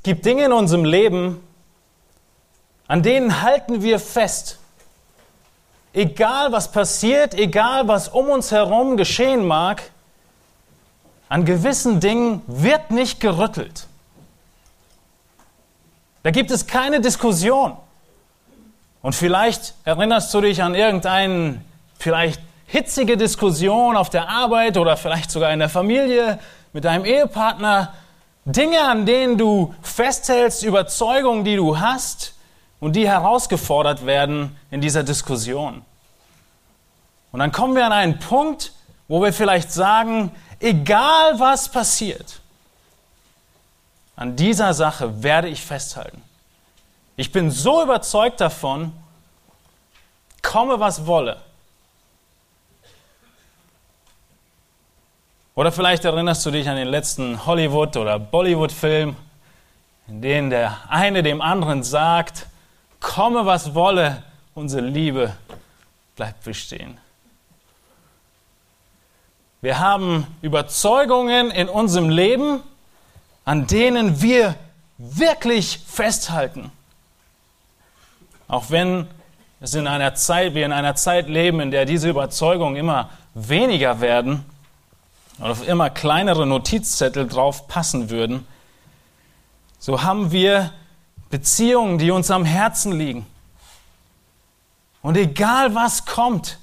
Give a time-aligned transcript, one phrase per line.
[0.00, 1.46] Es gibt Dinge in unserem Leben,
[2.88, 4.58] an denen halten wir fest.
[5.92, 9.82] Egal was passiert, egal was um uns herum geschehen mag,
[11.28, 13.88] an gewissen Dingen wird nicht gerüttelt.
[16.22, 17.76] Da gibt es keine Diskussion.
[19.02, 21.60] Und vielleicht erinnerst du dich an irgendeine
[21.98, 26.38] vielleicht hitzige Diskussion auf der Arbeit oder vielleicht sogar in der Familie
[26.72, 27.92] mit deinem Ehepartner.
[28.44, 32.34] Dinge, an denen du festhältst, Überzeugungen, die du hast
[32.80, 35.82] und die herausgefordert werden in dieser Diskussion.
[37.32, 38.72] Und dann kommen wir an einen Punkt,
[39.08, 42.40] wo wir vielleicht sagen, egal was passiert,
[44.16, 46.22] an dieser Sache werde ich festhalten.
[47.16, 48.92] Ich bin so überzeugt davon,
[50.42, 51.40] komme was wolle.
[55.60, 59.14] Oder vielleicht erinnerst du dich an den letzten Hollywood- oder Bollywood-Film,
[60.08, 62.46] in dem der eine dem anderen sagt,
[62.98, 64.22] komme was wolle,
[64.54, 65.36] unsere Liebe
[66.16, 66.96] bleibt bestehen.
[69.60, 72.62] Wir haben Überzeugungen in unserem Leben,
[73.44, 74.54] an denen wir
[74.96, 76.72] wirklich festhalten.
[78.48, 79.08] Auch wenn
[79.60, 84.00] es in einer Zeit, wir in einer Zeit leben, in der diese Überzeugungen immer weniger
[84.00, 84.46] werden
[85.40, 88.46] und auf immer kleinere Notizzettel drauf passen würden,
[89.78, 90.72] so haben wir
[91.30, 93.26] Beziehungen, die uns am Herzen liegen.
[95.02, 96.58] Und egal was kommt,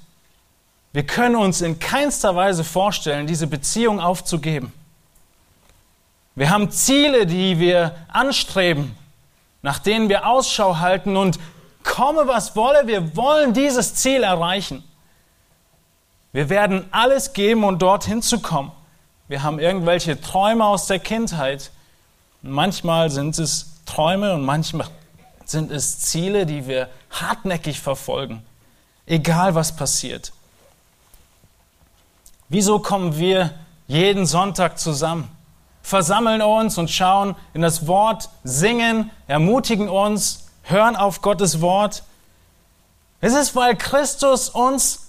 [0.92, 4.72] wir können uns in keinster Weise vorstellen, diese Beziehung aufzugeben.
[6.36, 8.96] Wir haben Ziele, die wir anstreben,
[9.60, 11.40] nach denen wir Ausschau halten und
[11.82, 14.84] komme was wolle, wir wollen dieses Ziel erreichen.
[16.32, 18.72] Wir werden alles geben, um dorthin zu kommen.
[19.28, 21.70] Wir haben irgendwelche Träume aus der Kindheit.
[22.42, 24.88] manchmal sind es Träume und manchmal
[25.44, 28.44] sind es Ziele, die wir hartnäckig verfolgen,
[29.06, 30.32] egal was passiert.
[32.48, 33.54] Wieso kommen wir
[33.86, 35.28] jeden Sonntag zusammen,
[35.82, 42.02] versammeln uns und schauen in das Wort, singen, ermutigen uns, hören auf Gottes Wort.
[43.20, 45.07] Es ist, weil Christus uns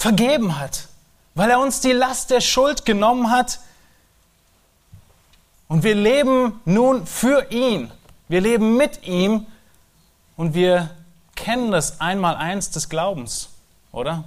[0.00, 0.88] vergeben hat,
[1.34, 3.60] weil er uns die Last der Schuld genommen hat.
[5.68, 7.92] Und wir leben nun für ihn.
[8.26, 9.46] Wir leben mit ihm
[10.38, 10.88] und wir
[11.36, 13.50] kennen das Einmaleins des Glaubens,
[13.92, 14.24] oder?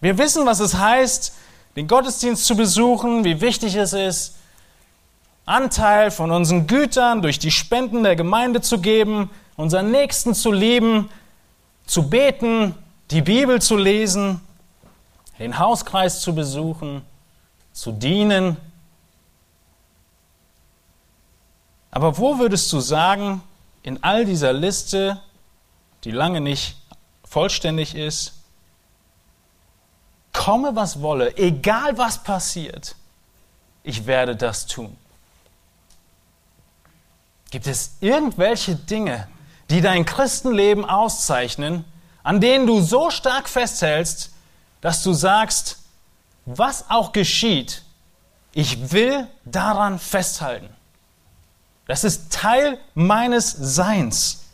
[0.00, 1.32] Wir wissen, was es heißt,
[1.74, 4.36] den Gottesdienst zu besuchen, wie wichtig es ist,
[5.44, 11.10] Anteil von unseren Gütern durch die Spenden der Gemeinde zu geben, unseren Nächsten zu lieben,
[11.84, 12.76] zu beten,
[13.10, 14.40] die Bibel zu lesen,
[15.38, 17.04] den Hauskreis zu besuchen,
[17.72, 18.56] zu dienen.
[21.90, 23.42] Aber wo würdest du sagen,
[23.82, 25.20] in all dieser Liste,
[26.04, 26.76] die lange nicht
[27.24, 28.34] vollständig ist,
[30.32, 32.96] komme was wolle, egal was passiert,
[33.82, 34.96] ich werde das tun.
[37.50, 39.28] Gibt es irgendwelche Dinge,
[39.70, 41.84] die dein Christenleben auszeichnen,
[42.22, 44.32] an denen du so stark festhältst,
[44.80, 45.78] dass du sagst,
[46.46, 47.82] was auch geschieht,
[48.52, 50.68] ich will daran festhalten.
[51.86, 54.44] Das ist Teil meines Seins.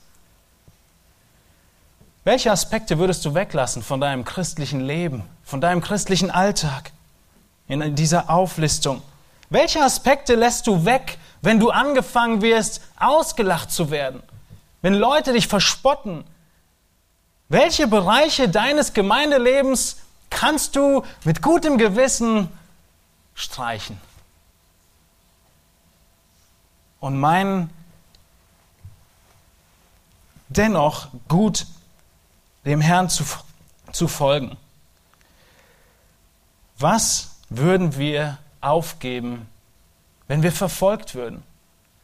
[2.24, 6.92] Welche Aspekte würdest du weglassen von deinem christlichen Leben, von deinem christlichen Alltag
[7.68, 9.02] in dieser Auflistung?
[9.50, 14.22] Welche Aspekte lässt du weg, wenn du angefangen wirst, ausgelacht zu werden,
[14.80, 16.24] wenn Leute dich verspotten,
[17.48, 19.98] welche Bereiche deines Gemeindelebens
[20.34, 22.48] kannst du mit gutem Gewissen
[23.34, 23.98] streichen?
[27.00, 27.70] Und meinen,
[30.48, 31.66] dennoch gut
[32.64, 33.24] dem Herrn zu,
[33.92, 34.56] zu folgen.
[36.78, 39.46] Was würden wir aufgeben,
[40.26, 41.42] wenn wir verfolgt würden.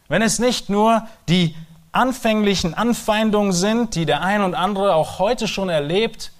[0.08, 1.56] Wenn es nicht nur die
[1.92, 6.32] anfänglichen Anfeindungen sind, die der ein und andere auch heute schon erlebt,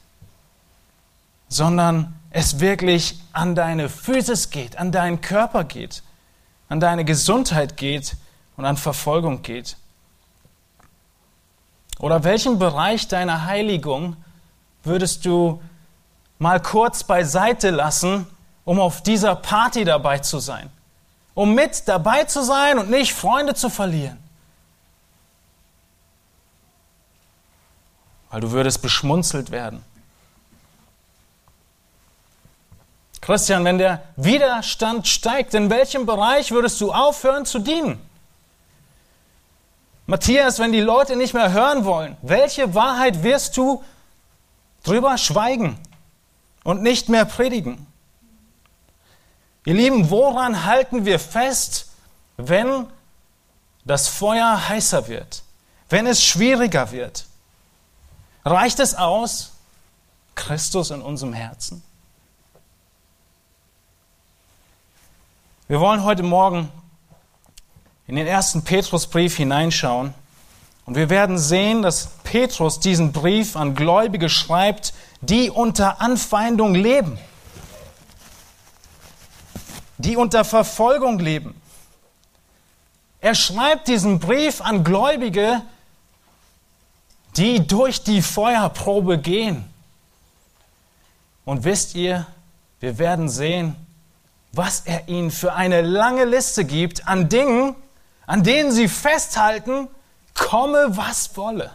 [1.51, 6.03] sondern es wirklich an deine Physis geht, an deinen Körper geht,
[6.71, 8.17] an deine Gesundheit geht
[8.57, 9.77] und an Verfolgung geht.
[11.99, 14.17] Oder welchen Bereich deiner Heiligung
[14.83, 15.61] würdest du
[16.39, 18.27] mal kurz beiseite lassen,
[18.65, 20.71] um auf dieser Party dabei zu sein?
[21.41, 24.19] um mit dabei zu sein und nicht Freunde zu verlieren.
[28.31, 29.83] Weil du würdest beschmunzelt werden.
[33.21, 38.01] Christian, wenn der Widerstand steigt, in welchem Bereich würdest du aufhören zu dienen?
[40.07, 43.85] Matthias, wenn die Leute nicht mehr hören wollen, welche Wahrheit wirst du
[44.83, 45.79] drüber schweigen
[46.65, 47.87] und nicht mehr predigen?
[49.65, 51.91] Ihr Lieben, woran halten wir fest,
[52.39, 52.87] wenn
[53.85, 55.43] das Feuer heißer wird,
[55.91, 57.27] wenn es schwieriger wird?
[58.45, 59.53] Reicht es aus,
[60.35, 61.83] Christus in unserem Herzen?
[65.71, 66.69] Wir wollen heute Morgen
[68.09, 70.15] in den ersten Petrusbrief hineinschauen
[70.85, 77.21] und wir werden sehen, dass Petrus diesen Brief an Gläubige schreibt, die unter Anfeindung leben,
[79.99, 81.55] die unter Verfolgung leben.
[83.21, 85.63] Er schreibt diesen Brief an Gläubige,
[87.37, 89.73] die durch die Feuerprobe gehen.
[91.45, 92.27] Und wisst ihr,
[92.81, 93.77] wir werden sehen,
[94.53, 97.77] was er ihnen für eine lange Liste gibt an Dingen,
[98.27, 99.89] an denen sie festhalten,
[100.35, 101.71] komme was wolle.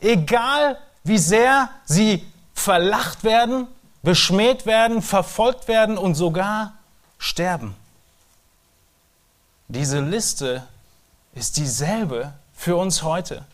[0.00, 2.24] Egal wie sehr sie
[2.54, 3.68] verlacht werden,
[4.02, 6.74] beschmäht werden, verfolgt werden und sogar
[7.18, 7.74] sterben.
[9.68, 10.66] Diese Liste
[11.34, 13.44] ist dieselbe für uns heute.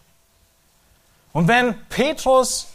[1.33, 2.69] Und wenn Petrus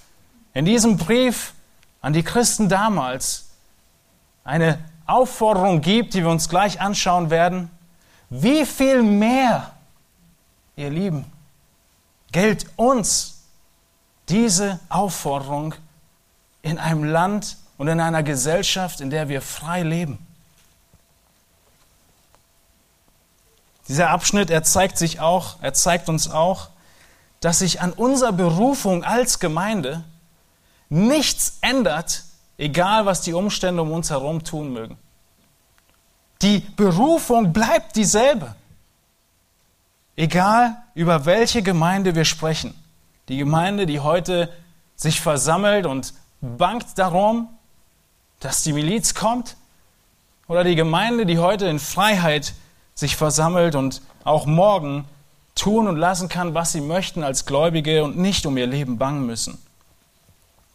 [0.53, 1.53] in diesem Brief
[2.01, 3.45] an die Christen damals
[4.43, 7.71] eine Aufforderung gibt, die wir uns gleich anschauen werden,
[8.29, 9.71] wie viel mehr,
[10.75, 11.25] ihr Lieben,
[12.31, 13.43] gilt uns
[14.29, 15.73] diese Aufforderung
[16.61, 20.19] in einem Land und in einer Gesellschaft, in der wir frei leben.
[23.87, 26.69] Dieser Abschnitt, er zeigt sich auch, er zeigt uns auch,
[27.39, 30.03] dass sich an unserer Berufung als Gemeinde
[30.89, 32.23] nichts ändert,
[32.57, 34.97] egal was die Umstände um uns herum tun mögen.
[36.41, 38.55] Die Berufung bleibt dieselbe.
[40.15, 42.73] Egal über welche Gemeinde wir sprechen.
[43.29, 44.49] Die Gemeinde, die heute
[44.95, 47.49] sich versammelt und bangt darum,
[48.39, 49.57] dass die Miliz kommt.
[50.47, 52.53] Oder die Gemeinde, die heute in Freiheit
[52.95, 55.05] sich versammelt und auch morgen
[55.55, 59.25] tun und lassen kann, was sie möchten als Gläubige und nicht um ihr Leben bangen
[59.25, 59.57] müssen.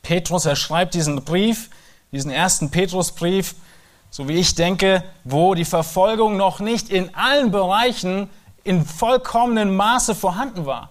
[0.02, 1.70] Petrus, er schreibt diesen Brief,
[2.10, 3.54] diesen ersten Petrusbrief,
[4.10, 8.28] so wie ich denke, wo die Verfolgung noch nicht in allen Bereichen
[8.64, 10.90] in vollkommenem Maße vorhanden war.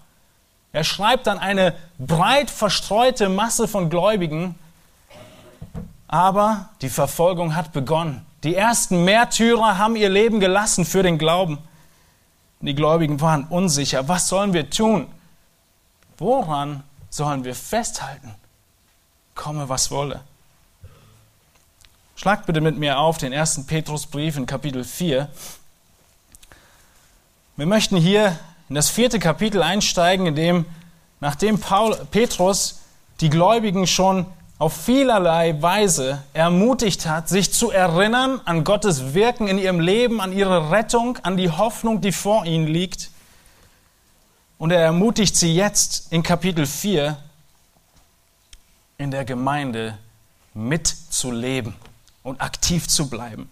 [0.73, 4.55] Er schreibt dann eine breit verstreute Masse von Gläubigen,
[6.07, 8.25] aber die Verfolgung hat begonnen.
[8.43, 11.59] Die ersten Märtyrer haben ihr Leben gelassen für den Glauben.
[12.59, 14.07] Die Gläubigen waren unsicher.
[14.07, 15.07] Was sollen wir tun?
[16.17, 18.35] Woran sollen wir festhalten?
[19.41, 20.21] Komme, was wolle.
[22.15, 25.29] Schlagt bitte mit mir auf den ersten Petrusbrief in Kapitel 4.
[27.55, 28.37] Wir möchten hier
[28.69, 30.65] in das vierte Kapitel einsteigen, in dem,
[31.21, 32.81] nachdem Paul, Petrus
[33.19, 34.27] die Gläubigen schon
[34.59, 40.33] auf vielerlei Weise ermutigt hat, sich zu erinnern an Gottes Wirken in ihrem Leben, an
[40.33, 43.09] ihre Rettung, an die Hoffnung, die vor ihnen liegt.
[44.59, 47.17] Und er ermutigt sie jetzt in Kapitel 4
[49.01, 49.97] in der Gemeinde
[50.53, 51.73] mitzuleben
[52.21, 53.49] und aktiv zu bleiben.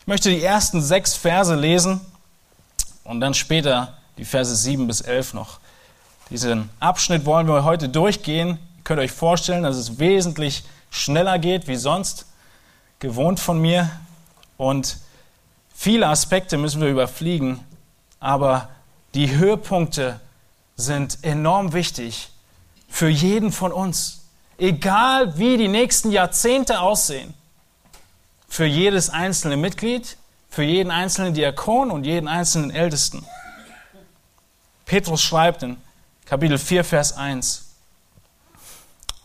[0.00, 2.02] Ich möchte die ersten sechs Verse lesen
[3.02, 5.58] und dann später die Verse sieben bis elf noch.
[6.28, 8.58] Diesen Abschnitt wollen wir heute durchgehen.
[8.76, 12.26] Ihr könnt euch vorstellen, dass es wesentlich schneller geht wie sonst,
[12.98, 13.90] gewohnt von mir.
[14.58, 14.98] Und
[15.74, 17.60] viele Aspekte müssen wir überfliegen,
[18.20, 18.68] aber
[19.14, 20.20] die Höhepunkte
[20.76, 22.28] sind enorm wichtig
[22.88, 24.21] für jeden von uns.
[24.58, 27.34] Egal wie die nächsten Jahrzehnte aussehen,
[28.48, 30.16] für jedes einzelne Mitglied,
[30.50, 33.24] für jeden einzelnen Diakon und jeden einzelnen Ältesten.
[34.84, 35.78] Petrus schreibt in
[36.26, 37.64] Kapitel 4, Vers 1,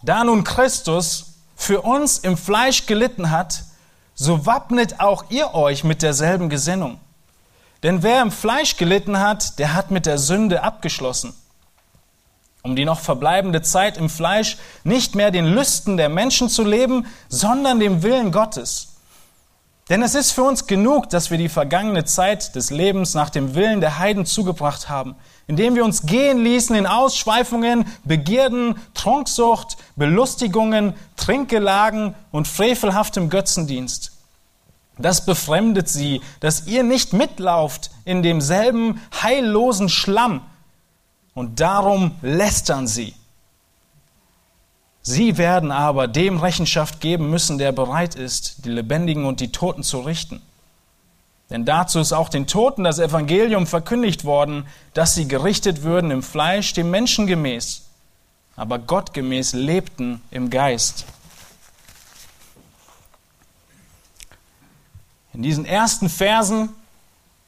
[0.02, 3.64] Da nun Christus für uns im Fleisch gelitten hat,
[4.16, 7.00] so wappnet auch ihr euch mit derselben Gesinnung.
[7.84, 11.36] Denn wer im Fleisch gelitten hat, der hat mit der Sünde abgeschlossen,
[12.68, 17.08] um die noch verbleibende Zeit im Fleisch nicht mehr den Lüsten der Menschen zu leben,
[17.30, 18.96] sondern dem Willen Gottes.
[19.90, 23.56] Denn es ist für uns genug, dass wir die vergangene Zeit des Lebens nach dem
[23.56, 25.16] Willen der Heiden zugebracht haben,
[25.48, 34.12] indem wir uns gehen ließen in Ausschweifungen, Begierden, Trunksucht, Belustigungen, Trinkgelagen und frevelhaftem Götzendienst.
[34.98, 40.42] Das befremdet sie, dass ihr nicht mitlauft in demselben heillosen Schlamm,
[41.38, 43.14] und darum lästern sie.
[45.04, 49.84] Sie werden aber dem Rechenschaft geben müssen, der bereit ist, die Lebendigen und die Toten
[49.84, 50.42] zu richten.
[51.52, 54.66] Denn dazu ist auch den Toten das Evangelium verkündigt worden,
[54.96, 57.84] dass sie gerichtet würden im Fleisch, dem Menschen gemäß,
[58.56, 61.06] aber Gott gemäß lebten im Geist.
[65.34, 66.70] In diesen ersten Versen,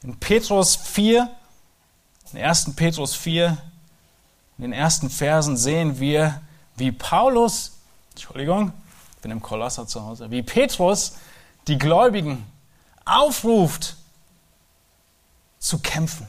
[0.04, 1.28] in Petrus 4,
[2.32, 2.76] in 1.
[2.76, 3.58] Petrus 4,
[4.60, 6.42] in den ersten Versen sehen wir,
[6.76, 7.78] wie Paulus,
[8.10, 8.74] Entschuldigung,
[9.14, 11.14] ich bin im Kolosser zu Hause, wie Petrus
[11.66, 12.44] die Gläubigen
[13.06, 13.96] aufruft,
[15.60, 16.26] zu kämpfen.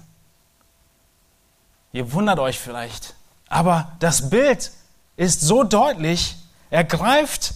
[1.92, 3.16] Ihr wundert euch vielleicht,
[3.50, 4.72] aber das Bild
[5.18, 6.38] ist so deutlich,
[6.70, 7.56] er greift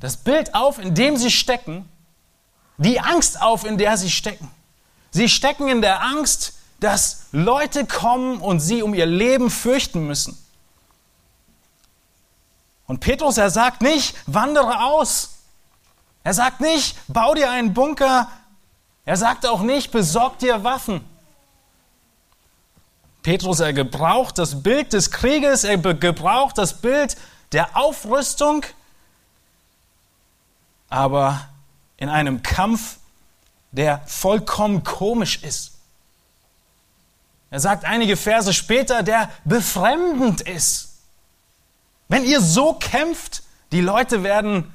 [0.00, 1.88] das Bild auf, in dem sie stecken,
[2.76, 4.50] die Angst auf, in der sie stecken.
[5.12, 10.36] Sie stecken in der Angst, dass Leute kommen und sie um ihr Leben fürchten müssen.
[12.86, 15.30] Und Petrus, er sagt nicht, wandere aus.
[16.24, 18.28] Er sagt nicht, bau dir einen Bunker.
[19.04, 21.04] Er sagt auch nicht, besorg dir Waffen.
[23.22, 27.16] Petrus, er gebraucht das Bild des Krieges, er gebraucht das Bild
[27.52, 28.64] der Aufrüstung,
[30.88, 31.48] aber
[31.96, 32.96] in einem Kampf,
[33.70, 35.71] der vollkommen komisch ist.
[37.52, 40.94] Er sagt einige Verse später, der befremdend ist.
[42.08, 43.42] Wenn ihr so kämpft,
[43.72, 44.72] die Leute werden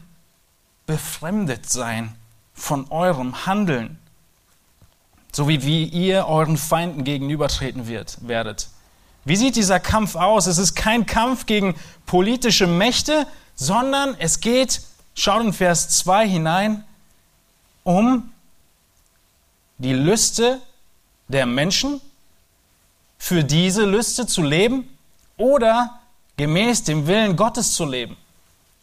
[0.86, 2.13] befremdet sein
[2.53, 3.98] von eurem Handeln,
[5.31, 8.69] so wie, wie ihr euren Feinden gegenübertreten wird, werdet.
[9.25, 10.46] Wie sieht dieser Kampf aus?
[10.46, 11.74] Es ist kein Kampf gegen
[12.05, 14.81] politische Mächte, sondern es geht,
[15.15, 16.84] schaut in Vers 2 hinein,
[17.84, 18.31] um
[19.79, 20.62] die Lüste
[21.27, 22.01] der Menschen,
[23.18, 24.88] für diese Lüste zu leben
[25.38, 26.00] oder
[26.38, 28.18] gemäß dem Willen Gottes zu leben.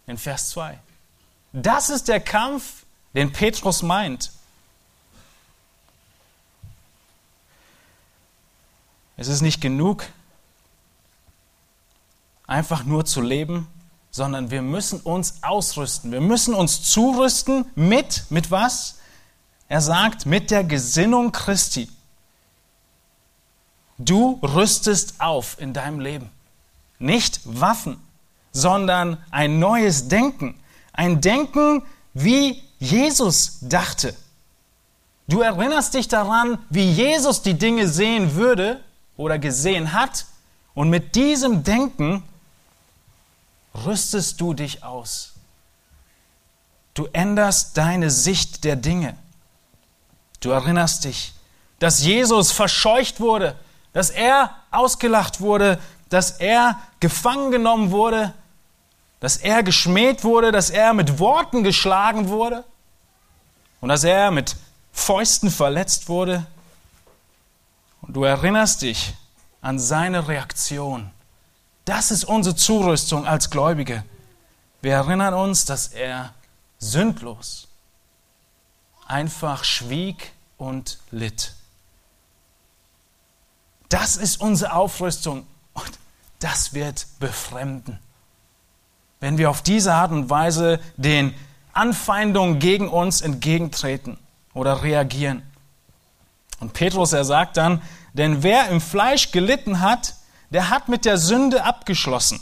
[0.07, 0.79] In Vers 2.
[1.53, 4.33] Das ist der Kampf, den Petrus meint.
[9.17, 10.05] Es ist nicht genug,
[12.47, 13.69] einfach nur zu leben,
[14.11, 16.13] sondern wir müssen uns ausrüsten.
[16.13, 18.99] Wir müssen uns zurüsten mit, mit was?
[19.69, 21.89] Er sagt, mit der Gesinnung Christi.
[24.05, 26.31] Du rüstest auf in deinem Leben.
[26.99, 28.01] Nicht Waffen,
[28.53, 30.55] sondern ein neues Denken.
[30.93, 31.83] Ein Denken,
[32.13, 34.15] wie Jesus dachte.
[35.27, 38.81] Du erinnerst dich daran, wie Jesus die Dinge sehen würde
[39.17, 40.27] oder gesehen hat.
[40.75, 42.23] Und mit diesem Denken
[43.87, 45.33] rüstest du dich aus.
[46.93, 49.17] Du änderst deine Sicht der Dinge.
[50.41, 51.33] Du erinnerst dich,
[51.79, 53.57] dass Jesus verscheucht wurde,
[53.95, 58.35] dass er ausgelacht wurde, dass er gefangen genommen wurde,
[59.21, 62.65] dass er geschmäht wurde, dass er mit Worten geschlagen wurde
[63.81, 64.57] und dass er mit
[64.93, 66.45] Fäusten verletzt wurde.
[68.03, 69.15] Und du erinnerst dich
[69.63, 71.11] an seine Reaktion.
[71.87, 74.05] Das ist unsere Zurüstung als Gläubige.
[74.83, 76.35] Wir erinnern uns, dass er
[76.79, 77.69] sündlos
[79.07, 81.55] einfach schwieg und litt.
[83.95, 85.91] Das ist unsere Aufrüstung und
[86.41, 87.99] das wird befremden
[89.25, 91.35] wenn wir auf diese Art und Weise den
[91.73, 94.19] Anfeindungen gegen uns entgegentreten
[94.53, 95.43] oder reagieren.
[96.61, 97.81] Und Petrus, er sagt dann,
[98.13, 100.17] denn wer im Fleisch gelitten hat,
[100.51, 102.39] der hat mit der Sünde abgeschlossen.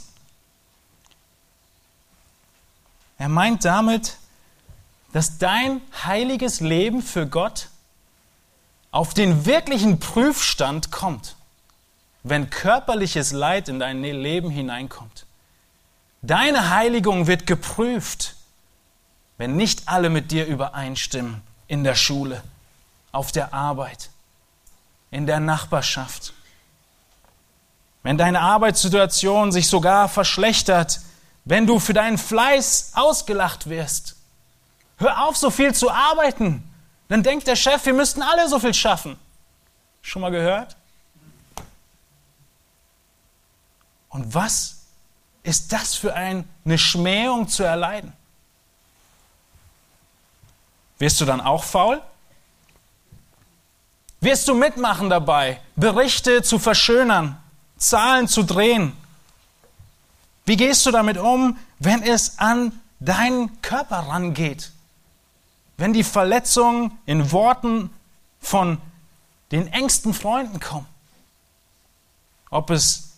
[3.17, 4.17] Er meint damit,
[5.13, 7.69] dass dein heiliges Leben für Gott
[8.91, 11.37] auf den wirklichen Prüfstand kommt,
[12.23, 15.27] wenn körperliches Leid in dein Leben hineinkommt.
[16.23, 18.37] Deine Heiligung wird geprüft,
[19.39, 22.43] wenn nicht alle mit dir übereinstimmen in der Schule,
[23.11, 24.11] auf der Arbeit,
[25.11, 26.33] in der Nachbarschaft.
[28.05, 31.01] Wenn deine Arbeitssituation sich sogar verschlechtert,
[31.45, 34.17] wenn du für deinen Fleiß ausgelacht wirst.
[34.99, 36.63] Hör auf, so viel zu arbeiten.
[37.09, 39.19] Dann denkt der Chef, wir müssten alle so viel schaffen.
[40.03, 40.77] Schon mal gehört?
[44.13, 44.77] Und was
[45.43, 46.45] ist das für eine
[46.79, 48.13] Schmähung zu erleiden?
[50.99, 52.01] Wirst du dann auch faul?
[54.21, 57.43] Wirst du mitmachen dabei, Berichte zu verschönern,
[57.79, 58.97] Zahlen zu drehen?
[60.45, 64.73] Wie gehst du damit um, wenn es an deinen Körper rangeht?
[65.79, 67.91] Wenn die Verletzungen in Worten
[68.41, 68.79] von
[69.51, 70.87] den engsten Freunden kommen?
[72.51, 73.12] Ob es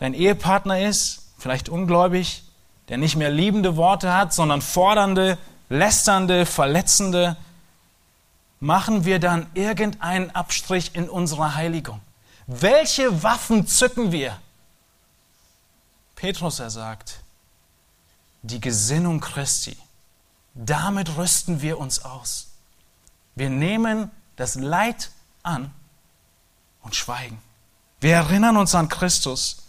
[0.00, 2.42] dein Ehepartner ist, vielleicht ungläubig,
[2.88, 5.38] der nicht mehr liebende Worte hat, sondern fordernde,
[5.68, 7.36] lästernde, verletzende.
[8.58, 12.00] machen wir dann irgendeinen Abstrich in unserer Heiligung?
[12.46, 14.36] Welche Waffen zücken wir?
[16.16, 17.20] Petrus, er sagt,
[18.42, 19.76] die Gesinnung Christi.
[20.54, 22.48] Damit rüsten wir uns aus.
[23.34, 25.10] Wir nehmen das Leid
[25.42, 25.72] an
[26.82, 27.40] und schweigen.
[28.00, 29.62] Wir erinnern uns an Christus.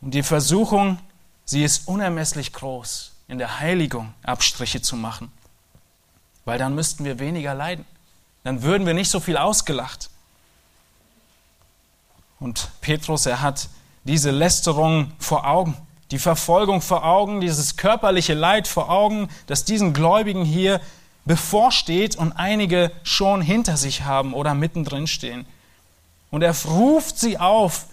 [0.00, 0.98] Und die Versuchung,
[1.44, 5.30] sie ist unermesslich groß, in der Heiligung Abstriche zu machen.
[6.44, 7.84] Weil dann müssten wir weniger leiden.
[8.44, 10.10] Dann würden wir nicht so viel ausgelacht.
[12.38, 13.68] Und Petrus, er hat
[14.04, 15.76] diese Lästerung vor Augen,
[16.10, 20.80] die Verfolgung vor Augen, dieses körperliche Leid vor Augen, das diesen Gläubigen hier
[21.26, 25.46] bevorsteht und einige schon hinter sich haben oder mittendrin stehen.
[26.30, 27.86] Und er ruft sie auf,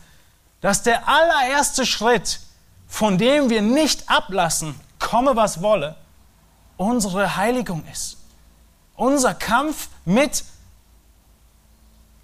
[0.61, 2.39] dass der allererste Schritt,
[2.87, 5.95] von dem wir nicht ablassen, komme was wolle,
[6.77, 8.17] unsere Heiligung ist.
[8.95, 10.43] Unser Kampf mit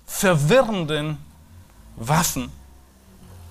[0.05, 1.17] verwirrenden
[1.95, 2.51] Waffen.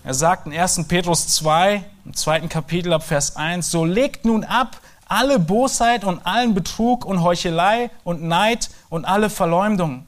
[0.04, 0.88] Er sagt in 1.
[0.88, 6.24] Petrus 2, im zweiten Kapitel ab Vers 1, so legt nun ab alle Bosheit und
[6.26, 10.06] allen Betrug und Heuchelei und Neid und alle Verleumdung.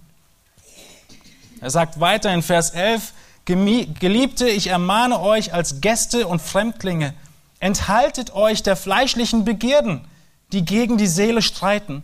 [1.61, 3.12] Er sagt weiter in Vers 11,
[3.44, 7.12] Geliebte, ich ermahne euch als Gäste und Fremdlinge,
[7.60, 10.06] enthaltet euch der fleischlichen Begierden,
[10.52, 12.02] die gegen die Seele streiten,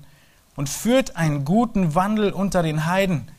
[0.57, 3.31] und führt einen guten Wandel unter den Heiden,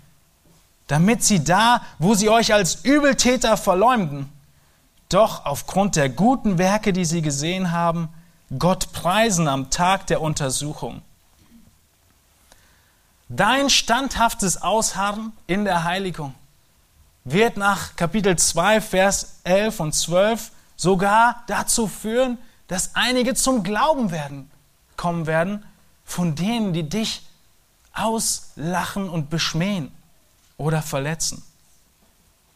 [0.88, 4.30] damit sie da, wo sie euch als Übeltäter verleumden,
[5.10, 8.10] doch aufgrund der guten Werke, die sie gesehen haben,
[8.58, 11.02] Gott preisen am Tag der Untersuchung.
[13.30, 16.34] Dein standhaftes Ausharren in der Heiligung
[17.24, 22.38] wird nach Kapitel 2, Vers 11 und 12 sogar dazu führen,
[22.68, 24.50] dass einige zum Glauben werden,
[24.98, 25.66] kommen werden,
[26.06, 27.28] von denen, die dich
[27.94, 29.92] auslachen und beschmähen
[30.58, 31.44] oder verletzen.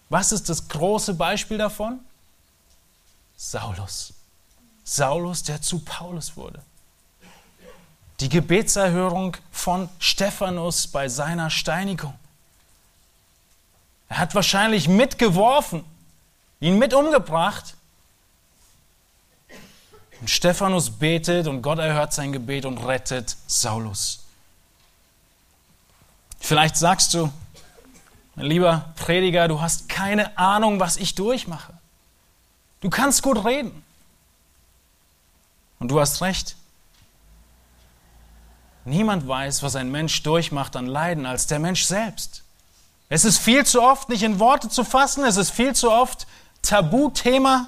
[0.10, 2.00] Was ist das große Beispiel davon?
[3.36, 4.14] Saulus.
[4.84, 6.62] Saulus, der zu Paulus wurde.
[8.20, 12.14] Die Gebetserhörung von Stephanus bei seiner Steinigung.
[14.16, 15.84] Er hat wahrscheinlich mitgeworfen,
[16.62, 17.76] ihn mit umgebracht.
[20.22, 24.24] Und Stephanus betet und Gott erhört sein Gebet und rettet Saulus.
[26.40, 27.30] Vielleicht sagst du,
[28.38, 31.74] lieber Prediger, du hast keine Ahnung, was ich durchmache.
[32.80, 33.84] Du kannst gut reden.
[35.80, 36.56] Und du hast recht.
[38.86, 42.45] Niemand weiß, was ein Mensch durchmacht an Leiden, als der Mensch selbst.
[43.10, 46.26] Es ist viel zu oft nicht in Worte zu fassen, es ist viel zu oft
[46.62, 47.68] Tabuthema.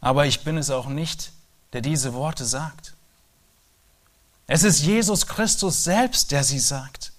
[0.00, 1.32] Aber ich bin es auch nicht,
[1.72, 2.94] der diese Worte sagt.
[4.46, 7.12] Es ist Jesus Christus selbst, der sie sagt.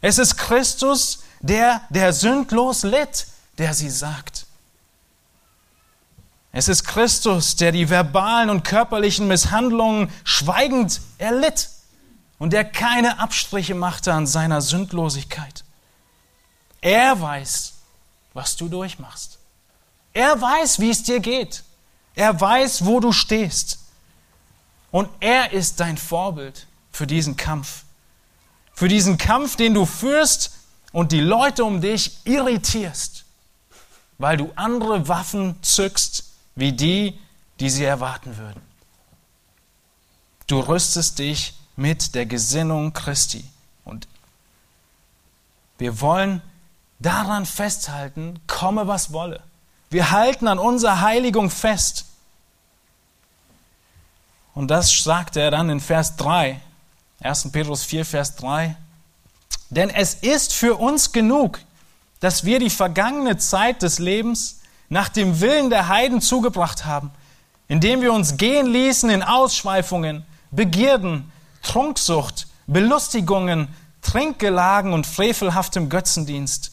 [0.00, 3.26] Es ist Christus, der, der sündlos litt,
[3.58, 4.46] der sie sagt.
[6.52, 11.70] Es ist Christus, der die verbalen und körperlichen Misshandlungen schweigend erlitt
[12.38, 15.64] und der keine Abstriche machte an seiner Sündlosigkeit.
[16.80, 17.74] Er weiß,
[18.34, 19.38] was du durchmachst.
[20.12, 21.64] Er weiß, wie es dir geht.
[22.14, 23.78] Er weiß, wo du stehst.
[24.90, 27.84] Und er ist dein Vorbild für diesen Kampf.
[28.74, 30.52] Für diesen Kampf, den du führst
[30.92, 33.24] und die Leute um dich irritierst,
[34.18, 37.18] weil du andere Waffen zückst, wie die,
[37.58, 38.62] die sie erwarten würden.
[40.46, 43.44] Du rüstest dich mit der Gesinnung Christi.
[43.84, 44.06] Und
[45.78, 46.42] wir wollen
[46.98, 49.42] daran festhalten, komme was wolle.
[49.90, 52.06] Wir halten an unserer Heiligung fest.
[54.54, 56.60] Und das sagt er dann in Vers 3,
[57.20, 57.50] 1.
[57.50, 58.76] Petrus 4, Vers 3.
[59.70, 61.60] Denn es ist für uns genug,
[62.20, 67.10] dass wir die vergangene Zeit des Lebens nach dem Willen der Heiden zugebracht haben,
[67.66, 71.32] indem wir uns gehen ließen in Ausschweifungen, Begierden,
[71.64, 73.68] Trunksucht, Belustigungen,
[74.02, 76.72] Trinkgelagen und frevelhaftem Götzendienst.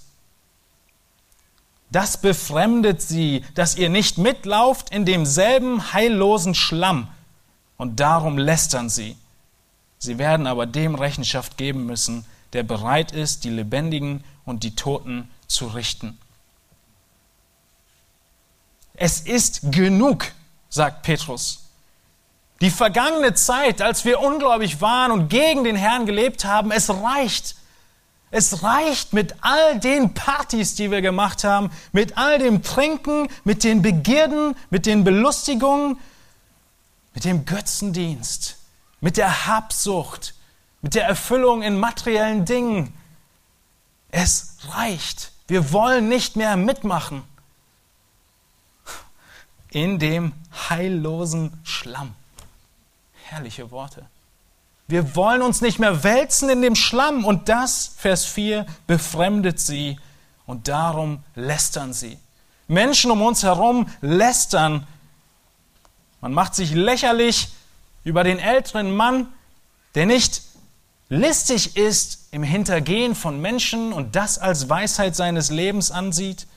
[1.89, 7.07] Das befremdet sie, dass ihr nicht mitlauft in demselben heillosen Schlamm,
[7.77, 9.17] und darum lästern sie.
[9.97, 15.29] Sie werden aber dem Rechenschaft geben müssen, der bereit ist, die Lebendigen und die Toten
[15.47, 16.17] zu richten.
[18.93, 20.31] Es ist genug,
[20.69, 21.60] sagt Petrus.
[22.61, 27.55] Die vergangene Zeit, als wir ungläubig waren und gegen den Herrn gelebt haben, es reicht.
[28.29, 33.65] Es reicht mit all den Partys, die wir gemacht haben, mit all dem Trinken, mit
[33.65, 35.99] den Begierden, mit den Belustigungen,
[37.13, 38.57] mit dem Götzendienst,
[39.01, 40.33] mit der Habsucht
[40.81, 42.93] mit der Erfüllung in materiellen Dingen.
[44.09, 45.31] Es reicht.
[45.47, 47.23] Wir wollen nicht mehr mitmachen
[49.69, 50.33] in dem
[50.69, 52.15] heillosen Schlamm.
[53.31, 54.05] Herrliche Worte.
[54.89, 59.97] Wir wollen uns nicht mehr wälzen in dem Schlamm und das, Vers 4, befremdet sie
[60.45, 62.19] und darum lästern sie.
[62.67, 64.85] Menschen um uns herum lästern.
[66.19, 67.53] Man macht sich lächerlich
[68.03, 69.29] über den älteren Mann,
[69.95, 70.41] der nicht
[71.07, 76.47] listig ist im Hintergehen von Menschen und das als Weisheit seines Lebens ansieht,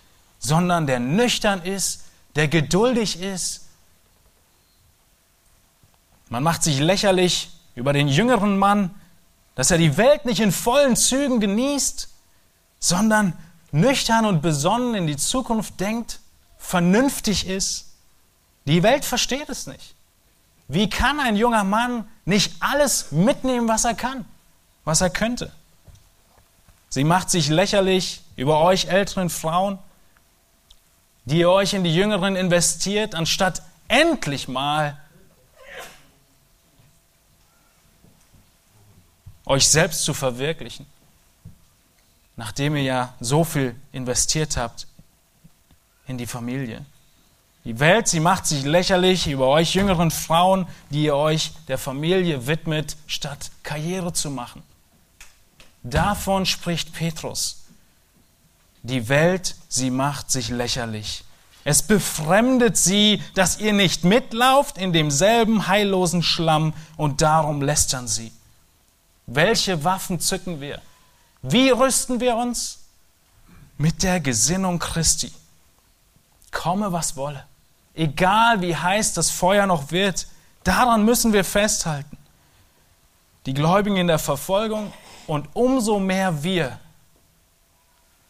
[0.40, 2.02] sondern der nüchtern ist,
[2.34, 3.63] der geduldig ist.
[6.28, 8.94] Man macht sich lächerlich über den jüngeren Mann,
[9.54, 12.08] dass er die Welt nicht in vollen Zügen genießt,
[12.80, 13.34] sondern
[13.72, 16.20] nüchtern und besonnen in die Zukunft denkt,
[16.58, 17.92] vernünftig ist.
[18.66, 19.94] Die Welt versteht es nicht.
[20.68, 24.24] Wie kann ein junger Mann nicht alles mitnehmen, was er kann,
[24.84, 25.52] was er könnte?
[26.88, 29.78] Sie macht sich lächerlich über euch älteren Frauen,
[31.24, 34.96] die ihr euch in die Jüngeren investiert, anstatt endlich mal
[39.46, 40.87] euch selbst zu verwirklichen,
[42.37, 44.87] nachdem ihr ja so viel investiert habt
[46.07, 46.85] in die Familie.
[47.64, 52.46] Die Welt, sie macht sich lächerlich über euch jüngeren Frauen, die ihr euch der Familie
[52.46, 54.62] widmet, statt Karriere zu machen.
[55.83, 57.64] Davon spricht Petrus.
[58.83, 61.24] Die Welt, sie macht sich lächerlich.
[61.64, 68.30] Es befremdet sie, dass ihr nicht mitlauft in demselben heillosen Schlamm und darum lästern sie.
[69.26, 70.80] Welche Waffen zücken wir?
[71.42, 72.80] Wie rüsten wir uns?
[73.78, 75.32] Mit der Gesinnung Christi.
[76.50, 77.44] Komme, was wolle.
[77.94, 80.26] Egal wie heiß das Feuer noch wird,
[80.62, 82.16] daran müssen wir festhalten.
[83.46, 84.92] Die Gläubigen in der Verfolgung
[85.26, 86.78] und umso mehr wir,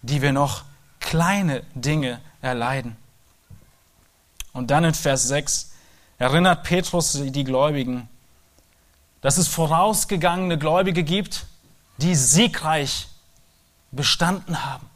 [0.02, 0.64] die wir noch
[1.00, 2.96] kleine Dinge erleiden.
[4.52, 5.72] Und dann in Vers 6
[6.18, 8.08] erinnert Petrus die Gläubigen,
[9.24, 11.46] dass es vorausgegangene Gläubige gibt,
[11.96, 13.08] die siegreich
[13.90, 14.86] bestanden haben.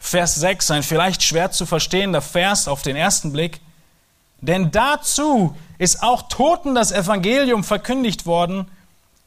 [0.00, 3.60] Vers 6, ein vielleicht schwer zu verstehender Vers auf den ersten Blick.
[4.40, 8.68] Denn dazu ist auch Toten das Evangelium verkündigt worden,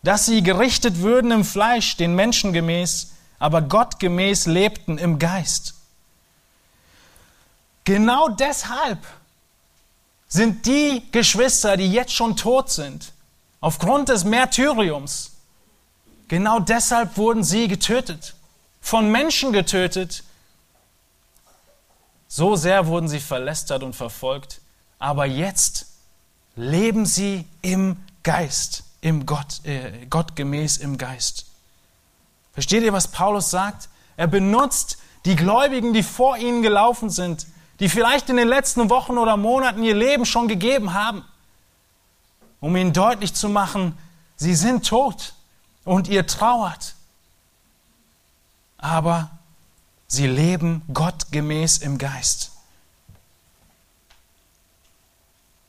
[0.04, 5.76] dass sie gerichtet würden im Fleisch, den Menschen gemäß, aber Gott gemäß lebten im Geist.
[7.86, 9.00] Genau deshalb
[10.28, 13.14] sind die Geschwister, die jetzt schon tot sind,
[13.62, 15.32] aufgrund des Märtyriums,
[16.28, 18.36] genau deshalb wurden sie getötet,
[18.82, 20.24] von Menschen getötet.
[22.28, 24.60] So sehr wurden sie verlästert und verfolgt,
[25.00, 25.88] aber jetzt
[26.56, 31.46] leben sie im Geist, im Gott, äh, Gott im Geist.
[32.54, 33.90] Versteht ihr, was Paulus sagt?
[34.18, 37.48] Er benutzt die Gläubigen, die vor ihnen gelaufen sind,
[37.80, 41.24] die vielleicht in den letzten Wochen oder Monaten ihr Leben schon gegeben haben,
[42.62, 43.98] um ihnen deutlich zu machen,
[44.38, 45.34] sie sind tot
[45.84, 46.96] und ihr trauert.
[48.78, 49.32] Aber
[50.08, 52.52] sie leben gottgemäß im Geist.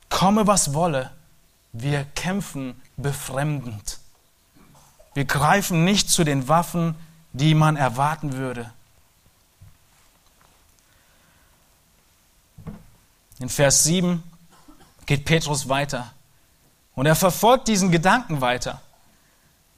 [0.08, 1.10] Komme, was wolle,
[1.72, 3.98] wir kämpfen befremdend.
[5.14, 6.94] Wir greifen nicht zu den Waffen,
[7.32, 8.70] die man erwarten würde.
[13.38, 14.22] In Vers 7
[15.06, 16.12] geht Petrus weiter
[16.94, 18.80] und er verfolgt diesen Gedanken weiter.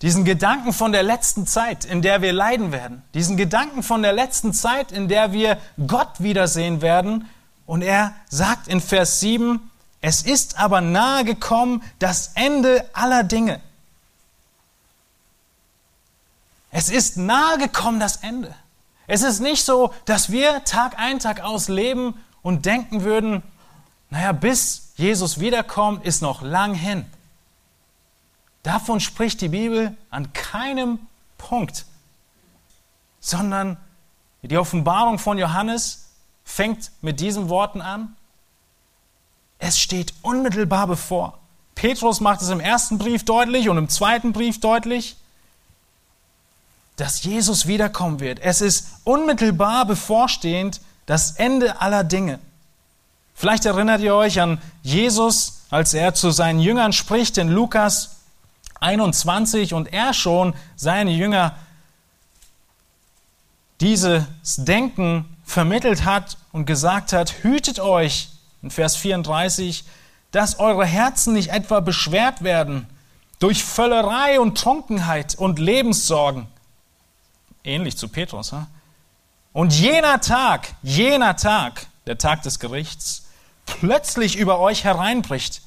[0.02, 3.02] Diesen Gedanken von der letzten Zeit, in der wir leiden werden.
[3.14, 7.28] Diesen Gedanken von der letzten Zeit, in der wir Gott wiedersehen werden.
[7.64, 13.60] Und er sagt in Vers 7, es ist aber nahe gekommen das Ende aller Dinge.
[16.70, 18.54] Es ist nahe gekommen das Ende.
[19.06, 23.42] Es ist nicht so, dass wir Tag ein, Tag aus leben und denken würden,
[24.10, 27.04] naja, bis Jesus wiederkommt, ist noch lang hin.
[28.62, 30.98] Davon spricht die Bibel an keinem
[31.36, 31.84] Punkt,
[33.20, 33.76] sondern
[34.42, 36.10] die Offenbarung von Johannes
[36.44, 38.14] fängt mit diesen Worten an.
[39.58, 41.38] Es steht unmittelbar bevor.
[41.74, 45.16] Petrus macht es im ersten Brief deutlich und im zweiten Brief deutlich
[46.96, 48.40] dass Jesus wiederkommen wird.
[48.40, 52.38] Es ist unmittelbar bevorstehend das Ende aller Dinge.
[53.34, 58.16] Vielleicht erinnert ihr euch an Jesus, als er zu seinen Jüngern spricht in Lukas
[58.80, 61.56] 21 und er schon seine Jünger
[63.80, 64.24] dieses
[64.56, 68.28] Denken vermittelt hat und gesagt hat, hütet euch,
[68.62, 69.84] in Vers 34,
[70.30, 72.86] dass eure Herzen nicht etwa beschwert werden
[73.40, 76.46] durch Völlerei und Trunkenheit und Lebenssorgen.
[77.62, 78.52] Ähnlich zu Petrus.
[78.52, 78.66] Hm?
[79.52, 83.23] Und jener Tag, jener Tag, der Tag des Gerichts,
[83.66, 85.62] plötzlich über euch hereinbricht.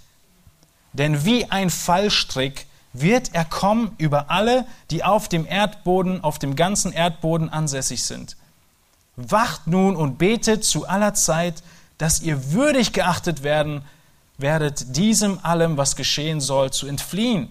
[0.93, 6.55] Denn wie ein Fallstrick wird er kommen über alle, die auf dem Erdboden, auf dem
[6.55, 8.35] ganzen Erdboden ansässig sind.
[9.15, 11.63] Wacht nun und betet zu aller Zeit,
[11.97, 13.83] dass ihr würdig geachtet werden
[14.37, 17.49] werdet, diesem allem, was geschehen soll, zu entfliehen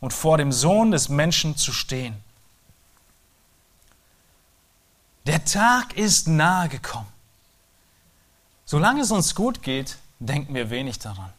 [0.00, 2.16] und vor dem Sohn des Menschen zu stehen.
[5.26, 7.09] Der Tag ist nahe gekommen.
[8.70, 11.32] Solange es uns gut geht, denken wir wenig daran.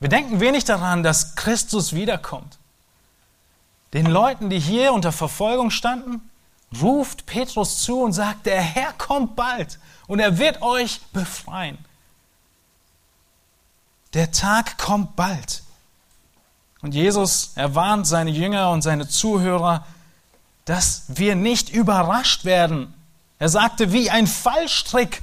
[0.00, 2.58] Wir denken wenig daran, dass Christus wiederkommt.
[3.92, 6.28] Den Leuten, die hier unter Verfolgung standen,
[6.82, 9.78] ruft Petrus zu und sagt, der Herr kommt bald
[10.08, 11.78] und er wird euch befreien.
[14.14, 15.62] Der Tag kommt bald.
[16.82, 19.86] Und Jesus erwarnt seine Jünger und seine Zuhörer,
[20.64, 22.92] dass wir nicht überrascht werden.
[23.38, 25.22] Er sagte, wie ein Fallstrick.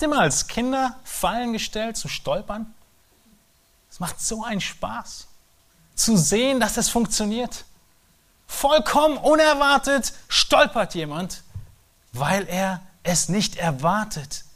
[0.00, 2.74] Habt ihr mal als Kinder Fallen gestellt, zu stolpern?
[3.90, 5.26] Es macht so einen Spaß,
[5.94, 7.66] zu sehen, dass es funktioniert.
[8.46, 11.42] Vollkommen unerwartet stolpert jemand,
[12.14, 14.46] weil er es nicht erwartet.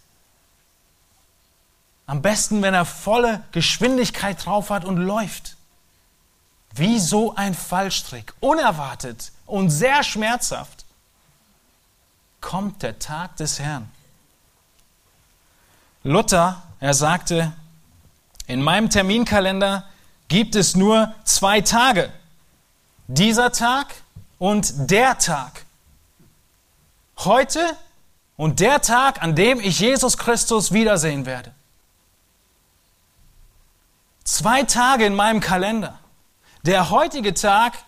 [2.07, 5.59] Am besten, wenn er volle Geschwindigkeit drauf hat und läuft.
[6.73, 10.87] Wie so ein Fallstrick, unerwartet und sehr schmerzhaft,
[12.41, 13.91] kommt der Tag des Herrn.
[16.05, 17.53] Luther, er sagte,
[18.47, 19.89] in meinem Terminkalender
[20.29, 22.13] gibt es nur zwei Tage.
[23.07, 23.95] Dieser Tag
[24.39, 25.65] und der Tag.
[27.19, 27.61] Heute
[28.37, 31.55] und der Tag, an dem ich Jesus Christus wiedersehen werde.
[34.25, 35.99] Zwei Tage in meinem Kalender.
[36.67, 37.79] Der heutige Tag,